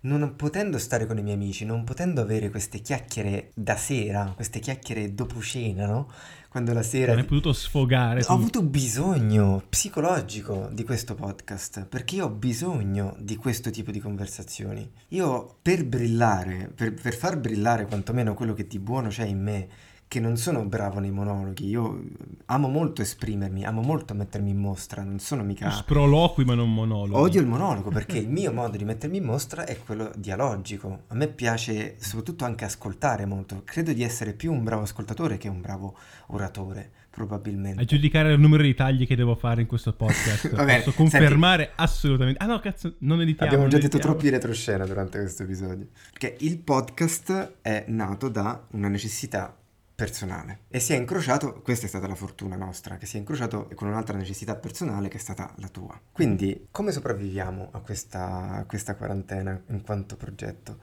Non 0.00 0.36
potendo 0.36 0.78
stare 0.78 1.06
con 1.06 1.18
i 1.18 1.22
miei 1.22 1.34
amici, 1.34 1.64
non 1.64 1.82
potendo 1.82 2.20
avere 2.20 2.50
queste 2.50 2.80
chiacchiere 2.80 3.50
da 3.54 3.76
sera, 3.76 4.32
queste 4.36 4.60
chiacchiere 4.60 5.12
dopo 5.12 5.40
cena, 5.40 5.86
no? 5.86 6.08
Quando 6.48 6.72
la 6.72 6.82
sera... 6.82 7.12
Non 7.12 7.20
hai 7.20 7.26
potuto 7.26 7.52
sfogare 7.52 8.20
Ho 8.20 8.22
tutto. 8.22 8.32
avuto 8.32 8.62
bisogno 8.62 9.62
psicologico 9.68 10.68
di 10.72 10.84
questo 10.84 11.14
podcast 11.14 11.84
perché 11.86 12.14
io 12.16 12.26
ho 12.26 12.30
bisogno 12.30 13.16
di 13.18 13.36
questo 13.36 13.70
tipo 13.70 13.90
di 13.90 13.98
conversazioni. 13.98 14.88
Io 15.08 15.58
per 15.60 15.84
brillare, 15.84 16.70
per, 16.74 16.94
per 16.94 17.14
far 17.14 17.38
brillare 17.38 17.86
quantomeno 17.86 18.34
quello 18.34 18.54
che 18.54 18.66
di 18.66 18.78
buono 18.78 19.08
c'è 19.08 19.24
in 19.26 19.42
me, 19.42 19.68
che 20.08 20.20
non 20.20 20.38
sono 20.38 20.64
bravo 20.64 21.00
nei 21.00 21.10
monologhi, 21.10 21.68
io 21.68 22.02
amo 22.46 22.68
molto 22.68 23.02
esprimermi, 23.02 23.64
amo 23.64 23.82
molto 23.82 24.14
mettermi 24.14 24.50
in 24.50 24.56
mostra, 24.56 25.02
non 25.02 25.18
sono 25.18 25.42
mica... 25.42 25.70
Sproloqui 25.70 26.46
ma 26.46 26.54
non 26.54 26.72
monologhi. 26.72 27.20
Odio 27.20 27.40
il 27.42 27.46
monologo 27.46 27.90
perché 27.90 28.16
il 28.16 28.30
mio 28.30 28.50
modo 28.50 28.78
di 28.78 28.84
mettermi 28.84 29.18
in 29.18 29.24
mostra 29.24 29.66
è 29.66 29.78
quello 29.78 30.10
dialogico. 30.16 31.02
A 31.08 31.14
me 31.14 31.28
piace 31.28 31.96
soprattutto 31.98 32.46
anche 32.46 32.64
ascoltare 32.64 33.26
molto. 33.26 33.60
Credo 33.66 33.92
di 33.92 34.02
essere 34.02 34.32
più 34.32 34.50
un 34.50 34.64
bravo 34.64 34.82
ascoltatore 34.82 35.36
che 35.36 35.48
un 35.48 35.60
bravo 35.60 35.94
oratore, 36.28 36.90
probabilmente. 37.10 37.82
A 37.82 37.84
giudicare 37.84 38.32
il 38.32 38.40
numero 38.40 38.62
di 38.62 38.74
tagli 38.74 39.06
che 39.06 39.14
devo 39.14 39.34
fare 39.34 39.60
in 39.60 39.66
questo 39.66 39.92
podcast, 39.92 40.48
Va 40.56 40.64
bene, 40.64 40.78
posso 40.84 40.96
confermare 40.96 41.72
assolutamente. 41.74 42.42
Ah 42.42 42.46
no, 42.46 42.60
cazzo, 42.60 42.94
non 43.00 43.20
editiamo. 43.20 43.52
Abbiamo 43.52 43.68
già 43.68 43.76
detto 43.76 43.96
editiamo. 43.96 44.16
troppi 44.16 44.30
retroscena 44.30 44.86
durante 44.86 45.18
questo 45.18 45.42
episodio. 45.42 45.88
Perché 46.12 46.34
il 46.40 46.56
podcast 46.60 47.56
è 47.60 47.84
nato 47.88 48.30
da 48.30 48.66
una 48.70 48.88
necessità 48.88 49.54
personale 49.98 50.60
e 50.68 50.78
si 50.78 50.92
è 50.92 50.96
incrociato, 50.96 51.60
questa 51.60 51.86
è 51.86 51.88
stata 51.88 52.06
la 52.06 52.14
fortuna 52.14 52.54
nostra, 52.54 52.98
che 52.98 53.06
si 53.06 53.16
è 53.16 53.18
incrociato 53.18 53.68
con 53.74 53.88
un'altra 53.88 54.16
necessità 54.16 54.54
personale 54.54 55.08
che 55.08 55.16
è 55.16 55.20
stata 55.20 55.52
la 55.56 55.66
tua. 55.66 56.00
Quindi, 56.12 56.68
come 56.70 56.92
sopravviviamo 56.92 57.70
a 57.72 57.80
questa, 57.80 58.50
a 58.58 58.64
questa 58.64 58.94
quarantena 58.94 59.60
in 59.70 59.82
quanto 59.82 60.16
progetto? 60.16 60.78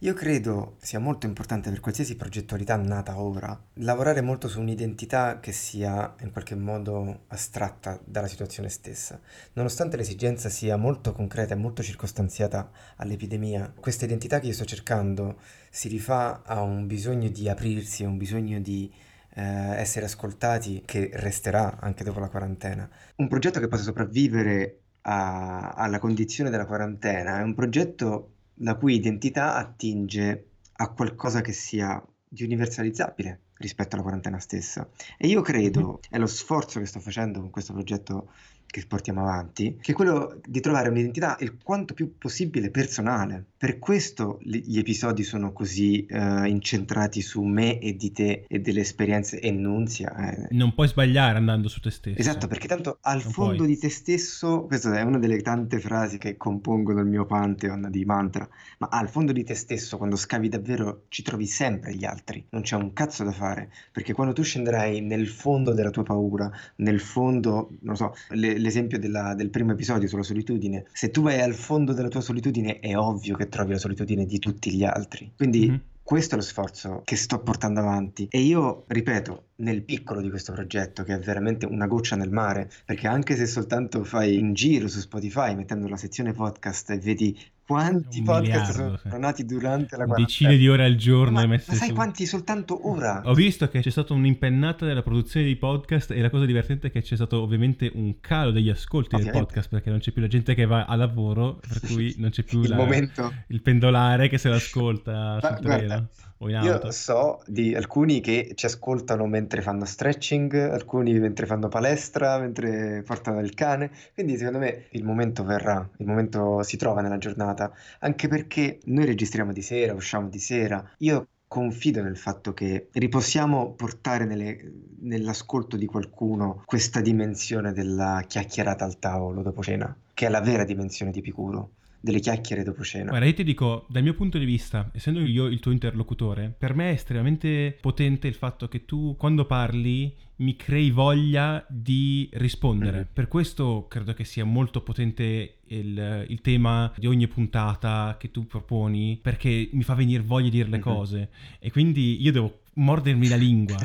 Io 0.00 0.12
credo 0.12 0.76
sia 0.78 0.98
molto 0.98 1.24
importante 1.24 1.70
per 1.70 1.80
qualsiasi 1.80 2.16
progettualità 2.16 2.76
nata 2.76 3.18
ora 3.18 3.58
lavorare 3.76 4.20
molto 4.20 4.46
su 4.46 4.60
un'identità 4.60 5.40
che 5.40 5.52
sia 5.52 6.14
in 6.20 6.32
qualche 6.32 6.54
modo 6.54 7.24
astratta 7.28 7.98
dalla 8.04 8.26
situazione 8.26 8.68
stessa. 8.68 9.18
Nonostante 9.54 9.96
l'esigenza 9.96 10.50
sia 10.50 10.76
molto 10.76 11.12
concreta 11.12 11.54
e 11.54 11.56
molto 11.56 11.82
circostanziata 11.82 12.70
all'epidemia, 12.96 13.72
questa 13.80 14.04
identità 14.04 14.38
che 14.38 14.48
io 14.48 14.52
sto 14.52 14.66
cercando 14.66 15.40
si 15.70 15.88
rifà 15.88 16.42
a 16.44 16.60
un 16.60 16.86
bisogno 16.86 17.30
di 17.30 17.48
aprirsi, 17.48 18.04
a 18.04 18.08
un 18.08 18.18
bisogno 18.18 18.60
di 18.60 18.92
eh, 19.34 19.42
essere 19.42 20.04
ascoltati 20.04 20.82
che 20.84 21.08
resterà 21.14 21.78
anche 21.80 22.04
dopo 22.04 22.20
la 22.20 22.28
quarantena. 22.28 22.86
Un 23.16 23.28
progetto 23.28 23.60
che 23.60 23.68
possa 23.68 23.84
sopravvivere 23.84 24.80
a- 25.02 25.70
alla 25.70 25.98
condizione 25.98 26.50
della 26.50 26.66
quarantena 26.66 27.38
è 27.38 27.42
un 27.42 27.54
progetto 27.54 28.32
la 28.60 28.74
cui 28.76 28.94
identità 28.94 29.54
attinge 29.56 30.50
a 30.78 30.92
qualcosa 30.92 31.40
che 31.40 31.52
sia 31.52 32.02
di 32.28 32.44
universalizzabile, 32.44 33.40
rispetto 33.58 33.94
alla 33.94 34.02
quarantena 34.04 34.38
stessa. 34.38 34.88
E 35.16 35.26
io 35.28 35.40
credo, 35.42 35.80
Mhm. 35.80 35.98
è 36.10 36.18
lo 36.18 36.26
sforzo 36.26 36.80
che 36.80 36.86
sto 36.86 37.00
facendo 37.00 37.40
con 37.40 37.50
questo 37.50 37.72
progetto 37.72 38.30
che 38.66 38.84
portiamo 38.86 39.20
avanti, 39.22 39.76
che 39.80 39.92
è 39.92 39.94
quello 39.94 40.40
di 40.46 40.60
trovare 40.60 40.88
un'identità 40.90 41.36
il 41.40 41.56
quanto 41.62 41.94
più 41.94 42.18
possibile 42.18 42.70
personale. 42.70 43.44
Per 43.56 43.78
questo 43.78 44.38
li- 44.42 44.62
gli 44.66 44.78
episodi 44.78 45.22
sono 45.22 45.52
così 45.52 46.04
eh, 46.06 46.46
incentrati 46.48 47.22
su 47.22 47.42
me 47.42 47.78
e 47.78 47.96
di 47.96 48.12
te 48.12 48.44
e 48.46 48.58
delle 48.60 48.80
esperienze 48.80 49.40
e 49.40 49.50
Nunzia. 49.50 50.14
eh. 50.32 50.48
Non 50.50 50.74
puoi 50.74 50.88
sbagliare 50.88 51.38
andando 51.38 51.68
su 51.68 51.80
te 51.80 51.90
stesso. 51.90 52.18
Esatto, 52.18 52.46
perché 52.48 52.66
tanto 52.68 52.98
al 53.00 53.22
Non 53.22 53.32
fondo 53.32 53.56
puoi. 53.56 53.68
di 53.68 53.78
te 53.78 53.88
stesso, 53.88 54.64
questa 54.66 54.98
è 54.98 55.02
una 55.02 55.18
delle 55.18 55.40
tante 55.40 55.78
frasi 55.80 56.18
che 56.18 56.36
compongono 56.36 57.00
il 57.00 57.06
mio 57.06 57.24
pantheon 57.24 57.88
di 57.90 58.04
mantra, 58.04 58.46
ma 58.78 58.88
al 58.90 59.08
fondo 59.08 59.32
di 59.32 59.42
te 59.44 59.54
stesso, 59.54 59.96
quando 59.96 60.16
scavi 60.16 60.48
davvero, 60.48 61.04
ci 61.08 61.22
trovi 61.22 61.46
sempre 61.46 61.94
gli 61.94 62.04
altri, 62.04 62.44
non 62.50 62.62
c'è 62.62 62.76
un 62.76 62.92
cazzo 62.92 63.24
da 63.24 63.32
fare, 63.32 63.70
perché 63.92 64.12
quando 64.12 64.32
tu 64.34 64.42
scenderai 64.42 65.00
nel 65.00 65.28
fondo 65.28 65.72
della 65.72 65.90
tua 65.90 66.02
paura, 66.02 66.50
nel 66.76 67.00
fondo, 67.00 67.70
non 67.80 67.96
so, 67.96 68.14
le- 68.30 68.55
l'esempio 68.58 68.98
della- 68.98 69.34
del 69.34 69.50
primo 69.50 69.72
episodio 69.72 70.08
sulla 70.08 70.22
solitudine, 70.22 70.84
se 70.92 71.10
tu 71.10 71.22
vai 71.22 71.40
al 71.40 71.54
fondo 71.54 71.92
della 71.92 72.08
tua 72.08 72.20
solitudine 72.20 72.78
è 72.80 72.96
ovvio 72.96 73.36
che 73.36 73.48
trovi 73.48 73.72
la 73.72 73.78
solitudine 73.78 74.24
di 74.26 74.38
tutti 74.38 74.72
gli 74.72 74.84
altri. 74.84 75.32
Quindi 75.36 75.68
Mhm. 75.68 75.80
questo 76.02 76.34
è 76.34 76.38
lo 76.38 76.44
sforzo 76.44 77.02
che 77.04 77.16
sto 77.16 77.40
portando 77.40 77.80
avanti 77.80 78.28
e 78.30 78.40
io, 78.40 78.84
ripeto, 78.86 79.44
nel 79.56 79.82
piccolo 79.82 80.20
di 80.20 80.30
questo 80.30 80.52
progetto, 80.52 81.02
che 81.02 81.14
è 81.14 81.18
veramente 81.18 81.66
una 81.66 81.86
goccia 81.86 82.14
nel 82.16 82.30
mare, 82.30 82.70
perché 82.84 83.06
anche 83.08 83.36
se 83.36 83.46
soltanto 83.46 84.04
fai 84.04 84.36
un 84.38 84.52
giro 84.52 84.86
su 84.88 85.00
Spotify 85.00 85.54
mettendo 85.54 85.88
la 85.88 85.96
sezione 85.96 86.32
podcast 86.32 86.90
e 86.90 86.98
vedi 86.98 87.36
quanti 87.66 88.22
podcast 88.22 88.76
miliardo, 88.76 88.96
sono 88.98 89.18
nati 89.18 89.44
durante 89.44 89.96
la 89.96 90.04
quarantena. 90.04 90.26
Decine 90.26 90.56
di 90.56 90.68
ore 90.68 90.84
al 90.84 90.94
giorno 90.94 91.40
Ma, 91.40 91.46
ma 91.46 91.58
sai 91.58 91.88
su. 91.88 91.94
quanti 91.94 92.24
soltanto 92.26 92.88
ora? 92.88 93.22
Ho 93.24 93.34
visto 93.34 93.68
che 93.68 93.80
c'è 93.80 93.90
stata 93.90 94.12
un'impennata 94.12 94.86
nella 94.86 95.02
produzione 95.02 95.46
di 95.46 95.56
podcast 95.56 96.12
e 96.12 96.20
la 96.20 96.30
cosa 96.30 96.44
divertente 96.44 96.86
è 96.86 96.90
che 96.90 97.02
c'è 97.02 97.16
stato 97.16 97.42
ovviamente 97.42 97.90
un 97.94 98.20
calo 98.20 98.50
degli 98.52 98.68
ascolti 98.70 99.08
del 99.16 99.20
Ovviamente. 99.26 99.46
podcast 99.46 99.68
perché 99.70 99.90
non 99.90 99.98
c'è 99.98 100.12
più 100.12 100.22
la 100.22 100.28
gente 100.28 100.54
che 100.54 100.64
va 100.64 100.84
a 100.84 100.94
lavoro, 100.94 101.58
per 101.66 101.80
cui 101.90 102.14
non 102.18 102.30
c'è 102.30 102.42
più 102.44 102.62
Il 102.62 102.68
la- 102.70 102.76
momento. 102.76 103.32
il 103.48 103.60
pendolare 103.62 104.28
che 104.28 104.38
se 104.38 104.48
l'ascolta 104.48 105.38
Ma 105.42 105.56
sul 105.56 105.64
guarda, 105.66 106.08
o 106.38 106.48
in 106.48 106.56
Io 106.62 106.72
auto. 106.74 106.90
so 106.90 107.40
di 107.46 107.74
alcuni 107.74 108.20
che 108.20 108.52
ci 108.54 108.66
ascoltano 108.66 109.26
mentre 109.26 109.62
fanno 109.62 109.84
stretching, 109.84 110.54
alcuni 110.54 111.18
mentre 111.18 111.46
fanno 111.46 111.68
palestra, 111.68 112.38
mentre 112.38 113.02
portano 113.02 113.40
il 113.40 113.54
cane, 113.54 113.90
quindi 114.14 114.36
secondo 114.36 114.58
me 114.58 114.86
il 114.90 115.04
momento 115.04 115.44
verrà, 115.44 115.88
il 115.98 116.06
momento 116.06 116.62
si 116.62 116.76
trova 116.76 117.00
nella 117.00 117.18
giornata, 117.18 117.72
anche 118.00 118.28
perché 118.28 118.80
noi 118.84 119.04
registriamo 119.06 119.52
di 119.52 119.62
sera, 119.62 119.94
usciamo 119.94 120.28
di 120.28 120.38
sera. 120.38 120.88
Io 120.98 121.28
confido 121.48 122.02
nel 122.02 122.16
fatto 122.16 122.52
che 122.52 122.88
ripossiamo 122.92 123.72
portare 123.74 124.24
nelle- 124.24 124.72
nell'ascolto 125.00 125.76
di 125.76 125.86
qualcuno 125.86 126.62
questa 126.64 127.00
dimensione 127.00 127.72
della 127.72 128.24
chiacchierata 128.26 128.84
al 128.84 128.98
tavolo 128.98 129.42
dopo 129.42 129.62
cena, 129.62 129.96
che 130.12 130.26
è 130.26 130.28
la 130.28 130.40
vera 130.40 130.64
dimensione 130.64 131.12
di 131.12 131.20
Epicuro, 131.20 131.75
delle 132.06 132.20
chiacchiere 132.20 132.62
dopo 132.62 132.84
cena. 132.84 133.08
Guarda, 133.10 133.26
io 133.26 133.34
ti 133.34 133.42
dico, 133.42 133.84
dal 133.88 134.04
mio 134.04 134.14
punto 134.14 134.38
di 134.38 134.44
vista, 134.44 134.88
essendo 134.94 135.20
io 135.20 135.46
il 135.46 135.58
tuo 135.58 135.72
interlocutore, 135.72 136.54
per 136.56 136.72
me 136.74 136.90
è 136.90 136.92
estremamente 136.92 137.76
potente 137.80 138.28
il 138.28 138.34
fatto 138.34 138.68
che 138.68 138.84
tu, 138.84 139.16
quando 139.18 139.44
parli, 139.44 140.14
mi 140.36 140.54
crei 140.54 140.90
voglia 140.90 141.64
di 141.68 142.28
rispondere. 142.34 142.98
Mhm. 142.98 143.06
Per 143.12 143.26
questo 143.26 143.86
credo 143.88 144.14
che 144.14 144.22
sia 144.24 144.44
molto 144.44 144.82
potente 144.82 145.54
il, 145.68 146.26
il 146.28 146.40
tema 146.42 146.92
di 146.96 147.06
ogni 147.08 147.26
puntata 147.26 148.16
che 148.20 148.30
tu 148.30 148.46
proponi, 148.46 149.18
perché 149.20 149.68
mi 149.72 149.82
fa 149.82 149.94
venire 149.94 150.22
voglia 150.22 150.44
di 150.50 150.56
dire 150.58 150.68
le 150.68 150.76
Mhm. 150.76 150.82
cose. 150.82 151.28
E 151.58 151.72
quindi 151.72 152.22
io 152.22 152.30
devo 152.32 152.60
mordermi 152.76 153.28
la 153.28 153.36
lingua. 153.36 153.76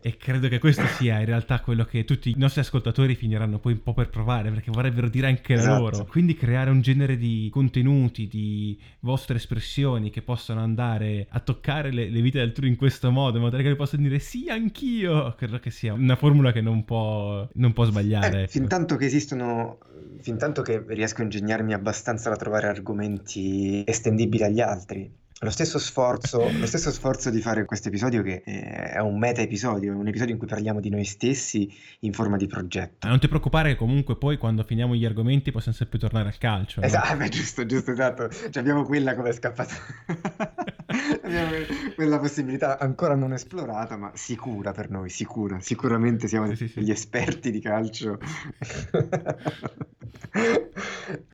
E 0.00 0.16
credo 0.16 0.48
che 0.48 0.58
questo 0.58 0.86
sia 0.86 1.18
in 1.18 1.26
realtà 1.26 1.60
quello 1.60 1.84
che 1.84 2.04
tutti 2.04 2.30
i 2.30 2.34
nostri 2.36 2.60
ascoltatori 2.60 3.14
finiranno 3.14 3.58
poi 3.58 3.72
un 3.72 3.82
po' 3.82 3.94
per 3.94 4.10
provare, 4.10 4.50
perché 4.50 4.70
vorrebbero 4.70 5.08
dire 5.08 5.26
anche 5.28 5.54
Esatto. 5.54 5.80
loro. 5.80 6.04
Quindi 6.04 6.34
creare 6.34 6.70
un 6.70 6.80
genere 6.80 7.16
di 7.16 7.48
contenuti, 7.50 8.28
di 8.28 8.78
vostre 9.00 9.36
espressioni 9.36 10.10
che 10.10 10.22
possano 10.22 10.60
andare 10.60 11.26
a 11.30 11.40
toccare 11.40 11.90
le, 11.90 12.08
le 12.08 12.20
vite 12.20 12.40
altrui 12.40 12.68
in 12.68 12.76
questo 12.76 13.10
modo, 13.10 13.36
in 13.36 13.42
modo 13.44 13.56
tale 13.56 13.68
che 13.68 13.76
possano 13.76 14.02
dire 14.02 14.18
sì, 14.18 14.48
anch'io. 14.48 15.34
Credo 15.36 15.58
che 15.58 15.70
sia 15.70 15.92
una 15.94 16.16
formula 16.16 16.52
che 16.52 16.60
non 16.60 16.84
può, 16.84 17.48
non 17.54 17.72
può 17.72 17.84
sbagliare. 17.84 18.38
Eh, 18.38 18.42
ecco. 18.42 18.50
fin 18.50 18.68
tanto 18.68 18.96
che 18.96 19.06
esistono, 19.06 19.78
fin 20.20 20.36
tanto 20.36 20.62
che 20.62 20.84
riesco 20.88 21.20
a 21.20 21.24
ingegnarmi 21.24 21.72
abbastanza 21.72 22.28
da 22.28 22.36
trovare 22.36 22.68
argomenti 22.68 23.82
estendibili 23.86 24.42
agli 24.44 24.60
altri. 24.60 25.22
Lo 25.44 25.50
stesso 25.50 25.78
sforzo, 25.78 26.50
lo 26.50 26.66
stesso 26.66 26.90
sforzo 26.90 27.28
di 27.28 27.40
fare 27.42 27.66
questo 27.66 27.88
episodio 27.88 28.22
che 28.22 28.42
eh, 28.44 28.92
è 28.92 28.98
un 29.00 29.18
meta 29.18 29.42
episodio, 29.42 29.92
è 29.92 29.94
un 29.94 30.08
episodio 30.08 30.32
in 30.32 30.38
cui 30.38 30.48
parliamo 30.48 30.80
di 30.80 30.88
noi 30.88 31.04
stessi 31.04 31.70
in 32.00 32.14
forma 32.14 32.38
di 32.38 32.46
progetto. 32.46 33.06
Non 33.06 33.20
ti 33.20 33.28
preoccupare 33.28 33.70
che 33.70 33.76
comunque 33.76 34.16
poi 34.16 34.38
quando 34.38 34.62
finiamo 34.62 34.94
gli 34.94 35.04
argomenti 35.04 35.52
possiamo 35.52 35.76
sempre 35.76 35.98
tornare 35.98 36.28
al 36.28 36.38
calcio. 36.38 36.80
no? 36.80 36.86
Esatto, 36.86 37.14
beh, 37.18 37.28
giusto, 37.28 37.66
giusto, 37.66 37.90
esatto. 37.92 38.30
Cioè, 38.30 38.56
abbiamo 38.58 38.84
quella 38.84 39.14
come 39.14 39.32
scappata. 39.32 39.74
abbiamo 41.22 41.50
quella 41.94 42.18
possibilità 42.18 42.78
ancora 42.78 43.14
non 43.14 43.34
esplorata, 43.34 43.98
ma 43.98 44.12
sicura 44.14 44.72
per 44.72 44.88
noi, 44.88 45.10
sicura. 45.10 45.60
Sicuramente 45.60 46.26
siamo 46.26 46.46
Sì, 46.54 46.68
sì, 46.68 46.82
sì. 46.82 46.90
esperti 46.90 47.50
di 47.50 47.60
calcio. 47.60 48.18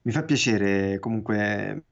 Mi 0.02 0.10
fa 0.12 0.22
piacere 0.24 0.98
comunque. 0.98 1.84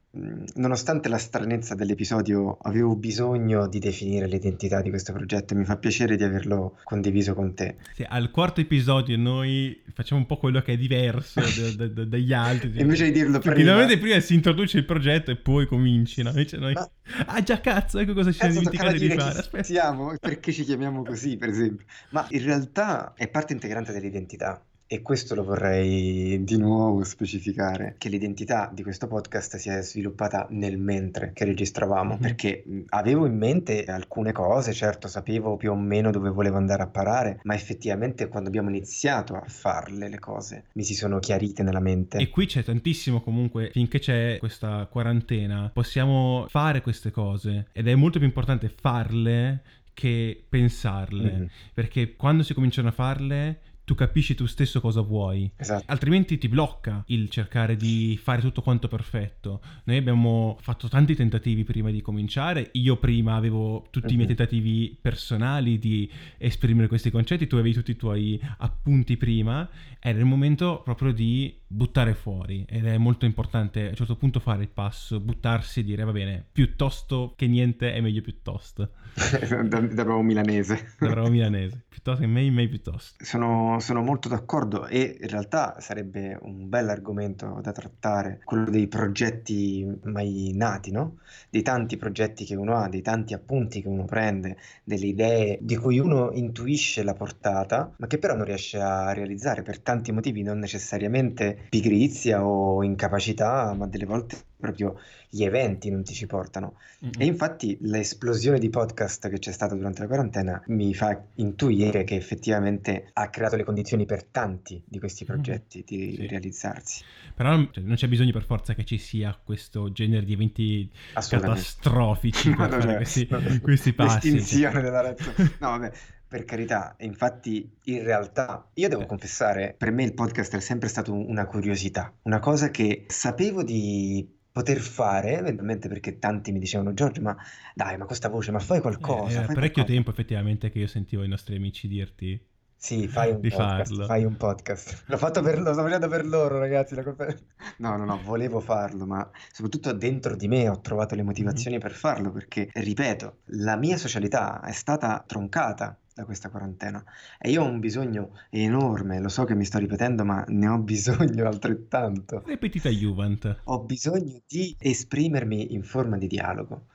Nonostante 0.55 1.09
la 1.09 1.19
stranezza 1.19 1.75
dell'episodio, 1.75 2.59
avevo 2.63 2.97
bisogno 2.97 3.69
di 3.69 3.79
definire 3.79 4.27
l'identità 4.27 4.81
di 4.83 4.91
questo 4.91 5.13
progetto 5.13 5.55
e 5.55 5.57
mi 5.57 5.65
fa 5.65 5.77
piacere 5.77 6.17
di 6.17 6.25
averlo 6.25 6.79
condiviso 6.85 7.35
con 7.35 7.55
te. 7.55 7.77
Sì, 7.95 8.05
al 8.09 8.31
quarto 8.31 8.61
episodio 8.61 9.17
noi 9.17 9.81
facciamo 9.95 10.21
un 10.21 10.27
po' 10.27 10.39
quello 10.39 10.61
che 10.61 10.73
è 10.73 10.77
diverso 10.77 11.41
da- 11.41 11.75
da- 11.77 11.93
da- 11.93 12.05
dagli 12.05 12.33
altri. 12.33 12.73
Invece 12.81 13.05
di 13.07 13.13
dirlo 13.13 13.39
prima, 13.39 13.55
Finalmente 13.57 13.99
prima 13.99 14.19
si 14.21 14.35
introduce 14.35 14.79
il 14.79 14.85
progetto 14.85 15.31
e 15.31 15.37
poi 15.37 15.67
cominci, 15.67 16.23
no? 16.23 16.31
Invece 16.31 16.57
noi... 16.57 16.73
Ma- 16.73 16.91
Ah 17.27 17.43
già 17.43 17.61
cazzo, 17.61 17.99
ecco 17.99 18.13
cosa 18.13 18.31
ci 18.31 18.39
siamo 18.39 18.55
dimenticati 18.55 18.99
di 18.99 19.09
fare. 19.09 19.39
Aspetta. 19.39 19.63
siamo 19.63 20.15
perché 20.21 20.53
ci 20.53 20.65
chiamiamo 20.65 21.03
così, 21.03 21.37
per 21.37 21.49
esempio. 21.49 21.87
Ma 22.11 22.27
in 22.31 22.45
realtà 22.45 23.15
è 23.15 23.29
parte 23.29 23.53
integrante 23.55 23.93
dell'identità. 23.93 24.63
E 24.91 25.03
questo 25.03 25.35
lo 25.35 25.45
vorrei 25.45 26.43
di 26.45 26.57
nuovo 26.57 27.05
specificare, 27.05 27.97
che 27.99 28.09
l'identità 28.09 28.71
di 28.73 28.83
questo 28.83 29.07
podcast 29.07 29.57
si 29.57 29.69
è 29.69 29.83
sviluppata 29.83 30.47
nel 30.49 30.79
mentre 30.79 31.33
che 31.35 31.45
registravamo, 31.45 32.15
Mhm. 32.15 32.19
perché 32.19 32.63
mh, 32.65 32.79
avevo 32.89 33.27
in 33.27 33.37
mente 33.37 33.85
alcune 33.85 34.33
cose, 34.33 34.73
certo 34.73 35.07
sapevo 35.07 35.59
più 35.59 35.73
o 35.73 35.77
meno 35.77 36.11
dove 36.11 36.31
volevo 36.31 36.57
andare 36.57 36.85
a 36.85 36.87
parare, 36.87 37.39
ma 37.43 37.55
effettivamente 37.55 38.29
quando 38.29 38.49
abbiamo 38.49 38.71
iniziato 38.71 39.35
a 39.35 39.43
farle 39.47 40.09
le 40.09 40.19
cose 40.19 40.65
mi 40.73 40.85
si 40.85 40.95
sono 40.95 41.19
chiarite 41.19 41.63
nella 41.63 41.81
mente. 41.81 42.17
E 42.17 42.31
qui 42.31 42.47
c'è 42.47 42.63
tantissimo 42.65 43.21
comunque, 43.21 43.69
finché 43.71 43.99
c'è 43.99 44.39
questa 44.39 44.89
quarantena, 44.91 45.71
possiamo 45.71 46.47
fare 46.49 46.81
queste 46.81 47.11
cose 47.11 47.67
ed 47.73 47.89
è 47.89 47.95
molto 47.95 48.17
più 48.17 48.27
importante 48.27 48.71
farle 48.75 49.61
che 49.93 50.43
pensarle, 50.49 51.31
Mhm. 51.31 51.49
perché 51.75 52.17
quando 52.17 52.43
si 52.43 52.55
cominciano 52.55 52.89
a 52.89 52.93
farle 52.93 53.59
tu 53.89 53.95
capisci 53.95 54.35
tu 54.35 54.45
stesso 54.45 54.83
cosa 54.83 55.01
vuoi. 55.01 55.51
Esatto. 55.57 55.85
Altrimenti 55.87 56.37
ti 56.37 56.47
blocca 56.49 57.03
il 57.07 57.31
cercare 57.31 57.75
di 57.75 58.21
fare 58.23 58.43
tutto 58.43 58.61
quanto 58.61 58.87
perfetto. 58.87 59.63
Noi 59.85 59.97
abbiamo 59.97 60.59
fatto 60.61 60.89
tanti 60.91 61.15
tentativi 61.15 61.65
prima 61.65 61.91
di 61.91 62.03
cominciare. 62.03 62.69
Io 62.73 62.99
prima 62.99 63.35
avevo 63.37 63.87
tutti 63.91 64.13
i 64.13 64.17
miei 64.17 64.29
Mhm. 64.29 64.37
tentativi 64.37 64.99
personali 65.01 65.79
di 65.79 66.11
esprimere 66.37 66.87
questi 66.87 67.11
concetti, 67.11 67.47
tu 67.47 67.55
avevi 67.55 67.73
tutti 67.73 67.93
i 67.93 67.97
tuoi 67.97 68.39
appunti 68.59 69.17
prima. 69.17 69.67
Era 70.01 70.19
il 70.19 70.27
momento 70.27 70.83
proprio 70.85 71.11
di 71.13 71.57
buttare 71.67 72.13
fuori 72.15 72.65
ed 72.69 72.85
è 72.87 72.99
molto 72.99 73.25
importante 73.25 73.87
a 73.87 73.89
un 73.89 73.95
certo 73.95 74.17
punto 74.17 74.39
fare 74.39 74.63
il 74.63 74.69
passo, 74.69 75.19
buttarsi 75.19 75.81
e 75.81 75.85
dire 75.85 76.05
va 76.05 76.13
bene, 76.13 76.45
piuttosto 76.53 77.33
che 77.37 77.47
niente 77.47 77.95
è 77.95 78.01
meglio 78.03 78.21
piuttosto. 78.21 78.91
da, 79.67 79.81
da 79.81 80.05
bravo 80.05 80.21
milanese. 80.23 80.95
Da 80.99 81.09
bravo 81.09 81.29
milanese, 81.31 81.85
piuttosto 81.89 82.21
che 82.21 82.27
meglio, 82.27 82.53
meglio 82.53 82.69
piuttosto. 82.69 83.25
Sono, 83.25 83.78
sono 83.81 84.03
molto 84.03 84.29
d'accordo 84.29 84.87
e 84.87 85.19
in 85.21 85.29
realtà 85.29 85.77
sarebbe 85.81 86.39
un 86.43 86.69
bel 86.69 86.89
argomento 86.89 87.61
da 87.63 87.73
trattare, 87.73 88.41
quello 88.45 88.71
dei 88.71 88.87
progetti 88.87 89.87
mai 90.05 90.53
nati, 90.55 90.91
no? 90.91 91.19
Dei 91.51 91.63
tanti 91.63 91.97
progetti 91.97 92.45
che 92.45 92.55
uno 92.55 92.77
ha, 92.77 92.89
dei 92.89 93.03
tanti 93.03 93.35
appunti 93.35 93.83
che 93.83 93.89
uno 93.89 94.05
prende, 94.05 94.57
delle 94.85 95.07
idee 95.07 95.59
di 95.61 95.77
cui 95.77 95.99
uno 95.99 96.31
intuisce 96.33 97.03
la 97.03 97.15
portata, 97.15 97.93
ma 97.97 98.07
che 98.07 98.19
però 98.19 98.35
non 98.35 98.45
riesce 98.45 98.81
a 98.81 99.13
realizzare 99.13 99.63
per 99.63 99.81
tanti 99.81 100.13
motivi, 100.13 100.43
non 100.43 100.59
necessariamente 100.59 101.67
pigrizia 101.69 102.45
o 102.45 102.83
incapacità, 102.83 103.75
ma 103.75 103.87
delle 103.87 104.07
volte 104.07 104.37
proprio 104.59 104.99
gli 105.29 105.45
eventi 105.45 105.91
non 105.91 106.03
ti 106.03 106.15
ci 106.15 106.27
portano. 106.27 106.75
Mm-hmm. 107.05 107.13
E 107.19 107.25
infatti 107.25 107.79
l'esplosione 107.83 108.59
di 108.59 108.71
podcast 108.71 109.29
che 109.29 109.39
c'è 109.39 109.53
stata 109.53 109.75
durante 109.75 110.01
la 110.01 110.07
quarantena 110.07 110.63
mi 110.67 110.95
fa 110.95 111.21
intuire 111.37 112.05
che 112.05 112.17
effettivamente 112.17 113.11
ha 113.13 113.29
creato 113.29 113.57
le 113.57 113.65
condizioni 113.65 114.05
per 114.05 114.25
tanti 114.25 114.83
di 114.85 114.99
questi 114.99 115.25
progetti 115.25 115.85
mm-hmm. 115.89 116.09
di 116.09 116.17
sì. 116.17 116.27
realizzarsi. 116.27 117.05
Però 117.35 117.57
cioè, 117.71 117.85
non 117.85 117.95
c'è 117.95 118.09
bisogno 118.09 118.33
per 118.33 118.45
forza 118.45 118.75
che 118.75 118.85
ci 118.85 118.99
sia 118.99 119.39
questo 119.43 119.93
genere 119.93 120.25
di 120.25 120.33
eventi 120.33 120.91
catastrofici 121.15 122.51
per 122.57 122.69
fare 122.69 122.97
questi, 122.97 123.29
questi 123.61 123.93
passi. 123.93 124.33
L'estinzione 124.33 124.83
della 124.83 125.01
razza. 125.01 125.33
No, 125.37 125.71
vabbè. 125.71 125.93
Per 126.29 126.45
carità, 126.45 126.95
infatti 126.99 127.71
in 127.85 128.03
realtà 128.03 128.69
io 128.75 128.89
devo 128.91 129.07
confessare, 129.07 129.75
per 129.79 129.91
me 129.91 130.03
il 130.03 130.13
podcast 130.13 130.57
è 130.57 130.61
sempre 130.61 130.89
stato 130.89 131.15
una 131.15 131.47
curiosità, 131.47 132.13
una 132.25 132.39
cosa 132.39 132.71
che 132.71 133.07
sapevo 133.09 133.63
di 133.63 134.37
poter 134.59 134.81
fare, 134.81 135.39
eventualmente 135.39 135.89
perché 135.89 136.19
tanti 136.19 136.51
mi 136.51 136.59
dicevano 136.59 136.93
Giorgio, 136.93 137.23
ma 137.23 137.37
dai, 137.75 137.97
ma 137.97 138.07
questa 138.07 138.29
voce, 138.29 138.51
ma 138.51 138.59
fai 138.59 138.81
qualcosa. 138.81 139.29
Eh, 139.29 139.33
era 139.35 139.45
fai 139.45 139.55
parecchio 139.55 139.85
qualcosa. 139.85 139.95
tempo 139.95 140.11
effettivamente 140.11 140.71
che 140.71 140.81
io 140.81 140.89
sentivo 140.89 141.23
i 141.23 141.29
nostri 141.29 141.55
amici 141.55 141.87
dirti 141.87 142.47
sì, 142.81 143.07
fai 143.09 143.31
un 143.31 143.41
di 143.41 143.51
podcast, 143.51 143.91
farlo. 143.91 144.07
fai 144.07 144.25
un 144.25 144.37
podcast. 144.37 145.03
L'ho 145.07 145.17
fatto 145.17 145.43
per, 145.43 145.61
lo 145.61 145.73
sto 145.73 145.83
facendo 145.83 146.09
per 146.09 146.27
loro, 146.27 146.59
ragazzi. 146.59 146.95
No, 147.79 147.97
no, 147.97 148.05
no, 148.05 148.21
volevo 148.25 148.59
farlo, 148.59 149.07
ma 149.07 149.29
soprattutto 149.53 149.93
dentro 149.93 150.35
di 150.35 150.49
me 150.49 150.69
ho 150.69 150.81
trovato 150.81 151.15
le 151.15 151.23
motivazioni 151.23 151.79
per 151.79 151.93
farlo, 151.93 152.33
perché, 152.33 152.69
ripeto, 152.73 153.39
la 153.47 153.77
mia 153.77 153.97
socialità 153.97 154.61
è 154.63 154.73
stata 154.73 155.23
troncata 155.25 155.97
da 156.19 156.25
questa 156.25 156.51
quarantena 156.51 157.05
e 157.39 157.51
io 157.51 157.63
ho 157.63 157.67
un 157.67 157.79
bisogno 157.79 158.33
enorme, 158.51 159.21
lo 159.21 159.29
so 159.29 159.45
che 159.45 159.55
mi 159.55 159.65
sto 159.65 159.79
ripetendo, 159.79 160.25
ma 160.25 160.45
ne 160.49 160.67
ho 160.67 160.79
bisogno 160.83 161.47
altrettanto. 161.47 162.43
Ripetita 162.45 162.89
Juvent. 162.89 163.61
Ho 163.65 163.85
bisogno 163.85 164.41
di 164.45 164.75
esprimermi 164.77 165.75
in 165.75 165.85
forma 165.85 166.19
di 166.19 166.27
dialogo 166.27 166.87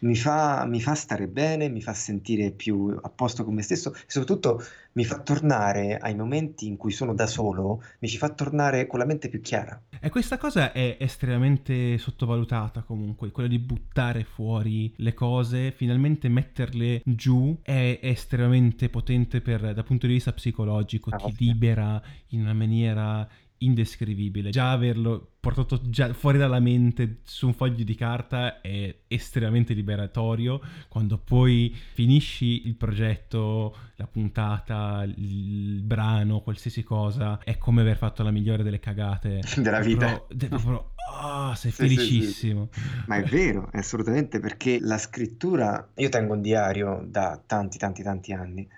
mi 0.00 0.16
fa, 0.16 0.64
mi 0.66 0.80
fa 0.80 0.94
stare 0.94 1.26
bene, 1.26 1.68
mi 1.68 1.82
fa 1.82 1.92
sentire 1.92 2.50
più 2.50 2.98
a 3.00 3.08
posto 3.08 3.44
con 3.44 3.54
me 3.54 3.62
stesso 3.62 3.92
e 3.94 4.04
soprattutto 4.06 4.62
mi 4.92 5.04
fa 5.04 5.20
tornare 5.20 5.98
ai 5.98 6.14
momenti 6.14 6.66
in 6.66 6.76
cui 6.76 6.90
sono 6.90 7.14
da 7.14 7.26
solo, 7.26 7.82
mi 8.00 8.08
ci 8.08 8.16
fa 8.16 8.30
tornare 8.30 8.86
con 8.86 8.98
la 8.98 9.04
mente 9.04 9.28
più 9.28 9.40
chiara. 9.40 9.80
E 10.00 10.08
questa 10.08 10.38
cosa 10.38 10.72
è 10.72 10.96
estremamente 10.98 11.98
sottovalutata 11.98 12.82
comunque, 12.82 13.30
quella 13.30 13.48
di 13.48 13.58
buttare 13.58 14.24
fuori 14.24 14.92
le 14.96 15.14
cose, 15.14 15.72
finalmente 15.72 16.28
metterle 16.28 17.02
giù 17.04 17.58
è 17.62 17.98
estremamente 18.02 18.88
potente 18.88 19.40
per, 19.40 19.74
dal 19.74 19.84
punto 19.84 20.06
di 20.06 20.14
vista 20.14 20.32
psicologico, 20.32 21.10
Ah, 21.10 21.18
ti 21.18 21.34
libera 21.44 22.00
in 22.28 22.40
una 22.40 22.52
maniera 22.52 23.28
indescrivibile. 23.62 24.50
Già 24.50 24.70
averlo 24.70 25.32
portato 25.40 25.80
già 25.88 26.12
fuori 26.12 26.36
dalla 26.38 26.60
mente 26.60 27.20
su 27.24 27.46
un 27.46 27.54
foglio 27.54 27.82
di 27.82 27.94
carta 27.94 28.60
è 28.60 28.94
estremamente 29.08 29.74
liberatorio. 29.74 30.60
Quando 30.88 31.18
poi 31.18 31.74
finisci 31.92 32.66
il 32.66 32.74
progetto, 32.74 33.76
la 33.96 34.06
puntata, 34.06 35.04
il 35.16 35.80
brano, 35.82 36.40
qualsiasi 36.40 36.82
cosa, 36.82 37.38
è 37.42 37.58
come 37.58 37.80
aver 37.80 37.96
fatto 37.96 38.22
la 38.22 38.30
migliore 38.30 38.62
delle 38.62 38.80
cagate. 38.80 39.40
Della 39.56 39.80
vita. 39.80 40.24
De- 40.30 40.48
proprio, 40.48 40.92
ah, 41.18 41.54
sei 41.54 41.70
Sì, 41.70 41.88
sì, 41.88 41.88
sì. 41.88 41.94
felicissimo. 41.96 42.68
Ma 43.06 43.16
è 43.16 43.22
vero, 43.24 43.70
è 43.72 43.78
assolutamente 43.78 44.40
perché 44.40 44.78
la 44.80 44.98
scrittura, 44.98 45.90
io 45.94 46.08
tengo 46.08 46.34
un 46.34 46.42
diario 46.42 47.04
da 47.06 47.40
tanti, 47.44 47.78
tanti, 47.78 48.02
tanti 48.02 48.32
anni 48.32 48.68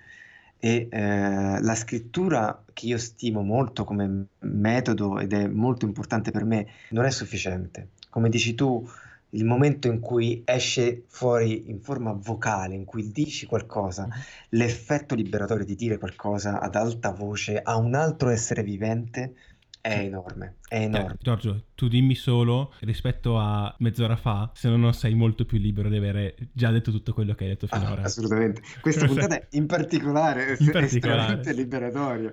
e 0.59 0.87
eh, 0.91 1.61
la 1.61 1.75
scrittura 1.75 2.65
che 2.73 2.87
io 2.87 2.99
stimo 2.99 3.43
molto 3.43 3.83
come 3.83 4.27
metodo 4.53 5.19
ed 5.19 5.33
è 5.33 5.47
molto 5.47 5.85
importante 5.87 6.31
per 6.31 6.45
me 6.45 6.67
non 6.91 7.05
è 7.05 7.11
sufficiente. 7.11 7.89
Come 8.11 8.29
dici 8.29 8.55
tu, 8.55 8.87
il 9.31 9.45
momento 9.47 9.89
in 9.89 9.99
cui 10.01 10.43
esce 10.45 11.05
fuori 11.09 11.71
in 11.71 11.81
forma 11.81 12.13
vocale, 12.13 12.75
in 12.75 12.85
cui 12.85 13.11
dici 13.11 13.47
qualcosa, 13.47 14.07
l'effetto 14.51 15.15
liberatorio 15.15 15.65
di 15.65 15.75
dire 15.75 15.97
qualcosa 15.99 16.61
ad 16.61 16.75
alta 16.75 17.11
voce 17.13 17.59
a 17.63 17.77
un 17.77 17.95
altro 17.95 18.29
essere 18.29 18.63
vivente 18.63 19.35
è 19.81 19.99
enorme, 19.99 20.57
è 20.69 20.77
Eh, 20.77 20.83
enorme. 20.83 21.17
Giorgio, 21.21 21.65
tu 21.75 21.89
dimmi 21.89 22.15
solo 22.15 22.73
rispetto 22.81 23.37
a 23.39 23.75
mezz'ora 23.79 24.15
fa, 24.17 24.51
se 24.55 24.69
no 24.69 24.77
non 24.77 24.93
sei 24.95 25.15
molto 25.15 25.45
più 25.45 25.59
libero 25.59 25.89
di 25.89 25.97
avere 25.97 26.37
già 26.53 26.71
detto 26.71 26.91
tutto 26.93 27.13
quello 27.15 27.35
che 27.35 27.45
hai 27.45 27.51
detto 27.51 27.67
Ah, 27.71 27.79
finora. 27.81 28.03
assolutamente. 28.03 28.61
Questa 28.81 29.07
puntata 29.09 29.41
in 29.53 29.67
particolare 29.67 30.47
è 30.47 30.57
In 30.61 30.71
particolare. 30.71 30.85
estremamente 30.87 31.53
liberatoria. 31.53 32.31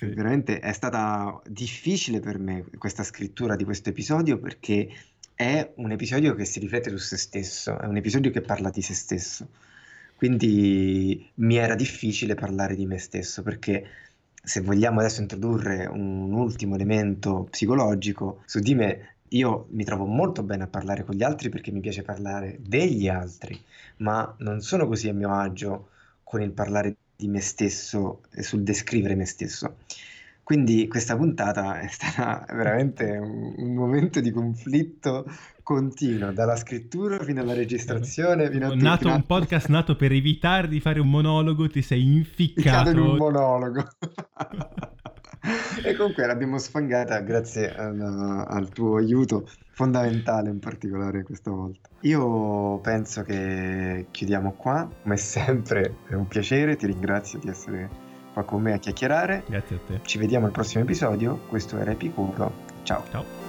Sì. 0.00 0.06
Veramente 0.06 0.60
è 0.60 0.72
stata 0.72 1.42
difficile 1.46 2.20
per 2.20 2.38
me 2.38 2.64
questa 2.78 3.02
scrittura 3.02 3.54
di 3.54 3.64
questo 3.64 3.90
episodio 3.90 4.38
perché 4.38 4.88
è 5.34 5.72
un 5.74 5.90
episodio 5.90 6.34
che 6.34 6.46
si 6.46 6.58
riflette 6.58 6.88
su 6.88 6.96
se 6.96 7.18
stesso, 7.18 7.78
è 7.78 7.84
un 7.84 7.98
episodio 7.98 8.30
che 8.30 8.40
parla 8.40 8.70
di 8.70 8.80
se 8.80 8.94
stesso. 8.94 9.46
Quindi 10.16 11.30
mi 11.34 11.56
era 11.56 11.74
difficile 11.74 12.34
parlare 12.34 12.76
di 12.76 12.86
me 12.86 12.96
stesso 12.96 13.42
perché 13.42 13.86
se 14.42 14.62
vogliamo 14.62 15.00
adesso 15.00 15.20
introdurre 15.20 15.84
un 15.84 16.32
ultimo 16.32 16.76
elemento 16.76 17.48
psicologico 17.50 18.42
su 18.46 18.60
di 18.60 18.74
me, 18.74 19.16
io 19.28 19.66
mi 19.72 19.84
trovo 19.84 20.06
molto 20.06 20.42
bene 20.42 20.62
a 20.62 20.66
parlare 20.68 21.04
con 21.04 21.14
gli 21.14 21.22
altri 21.22 21.50
perché 21.50 21.72
mi 21.72 21.80
piace 21.80 22.00
parlare 22.02 22.56
degli 22.58 23.06
altri, 23.06 23.62
ma 23.98 24.34
non 24.38 24.62
sono 24.62 24.86
così 24.86 25.10
a 25.10 25.12
mio 25.12 25.30
agio 25.34 25.90
con 26.24 26.40
il 26.40 26.52
parlare 26.52 26.96
di 27.20 27.28
me 27.28 27.40
stesso 27.40 28.22
e 28.32 28.42
sul 28.42 28.62
descrivere 28.62 29.14
me 29.14 29.26
stesso. 29.26 29.76
Quindi 30.42 30.88
questa 30.88 31.16
puntata 31.16 31.78
è 31.78 31.86
stata 31.88 32.44
veramente 32.52 33.04
un, 33.18 33.54
un 33.56 33.74
momento 33.74 34.20
di 34.20 34.30
conflitto 34.32 35.24
continuo, 35.62 36.32
dalla 36.32 36.56
scrittura 36.56 37.22
fino 37.22 37.40
alla 37.40 37.52
registrazione, 37.54 38.50
fino 38.50 38.66
a 38.66 38.74
nato 38.74 38.98
fino 39.02 39.12
a- 39.12 39.14
un 39.14 39.26
podcast 39.26 39.68
nato 39.68 39.94
per 39.94 40.10
evitare 40.12 40.66
di 40.66 40.80
fare 40.80 40.98
un 40.98 41.08
monologo, 41.08 41.68
ti 41.68 41.82
sei 41.82 42.00
Cado 42.00 42.90
in 42.90 42.98
un 42.98 43.14
inficcato. 43.14 43.16
monologo. 43.16 43.84
E 45.82 45.94
comunque 45.94 46.26
l'abbiamo 46.26 46.58
sfangata 46.58 47.18
grazie 47.20 47.74
al, 47.74 47.98
al 48.46 48.68
tuo 48.68 48.96
aiuto 48.98 49.48
fondamentale 49.80 50.50
in 50.50 50.58
particolare 50.58 51.22
questa 51.22 51.50
volta. 51.50 51.88
Io 52.00 52.78
penso 52.80 53.22
che 53.22 54.06
chiudiamo 54.10 54.52
qua, 54.52 54.86
come 55.02 55.16
sempre 55.16 55.94
è 56.06 56.12
un 56.12 56.28
piacere, 56.28 56.76
ti 56.76 56.84
ringrazio 56.84 57.38
di 57.38 57.48
essere 57.48 57.88
qua 58.34 58.42
con 58.44 58.60
me 58.60 58.74
a 58.74 58.76
chiacchierare. 58.76 59.44
Grazie 59.46 59.76
a 59.76 59.78
te. 59.86 60.00
Ci 60.02 60.18
vediamo 60.18 60.44
al 60.44 60.52
prossimo 60.52 60.84
episodio, 60.84 61.40
questo 61.48 61.78
era 61.78 61.92
Epicuro, 61.92 62.52
ciao. 62.82 63.04
Ciao. 63.10 63.39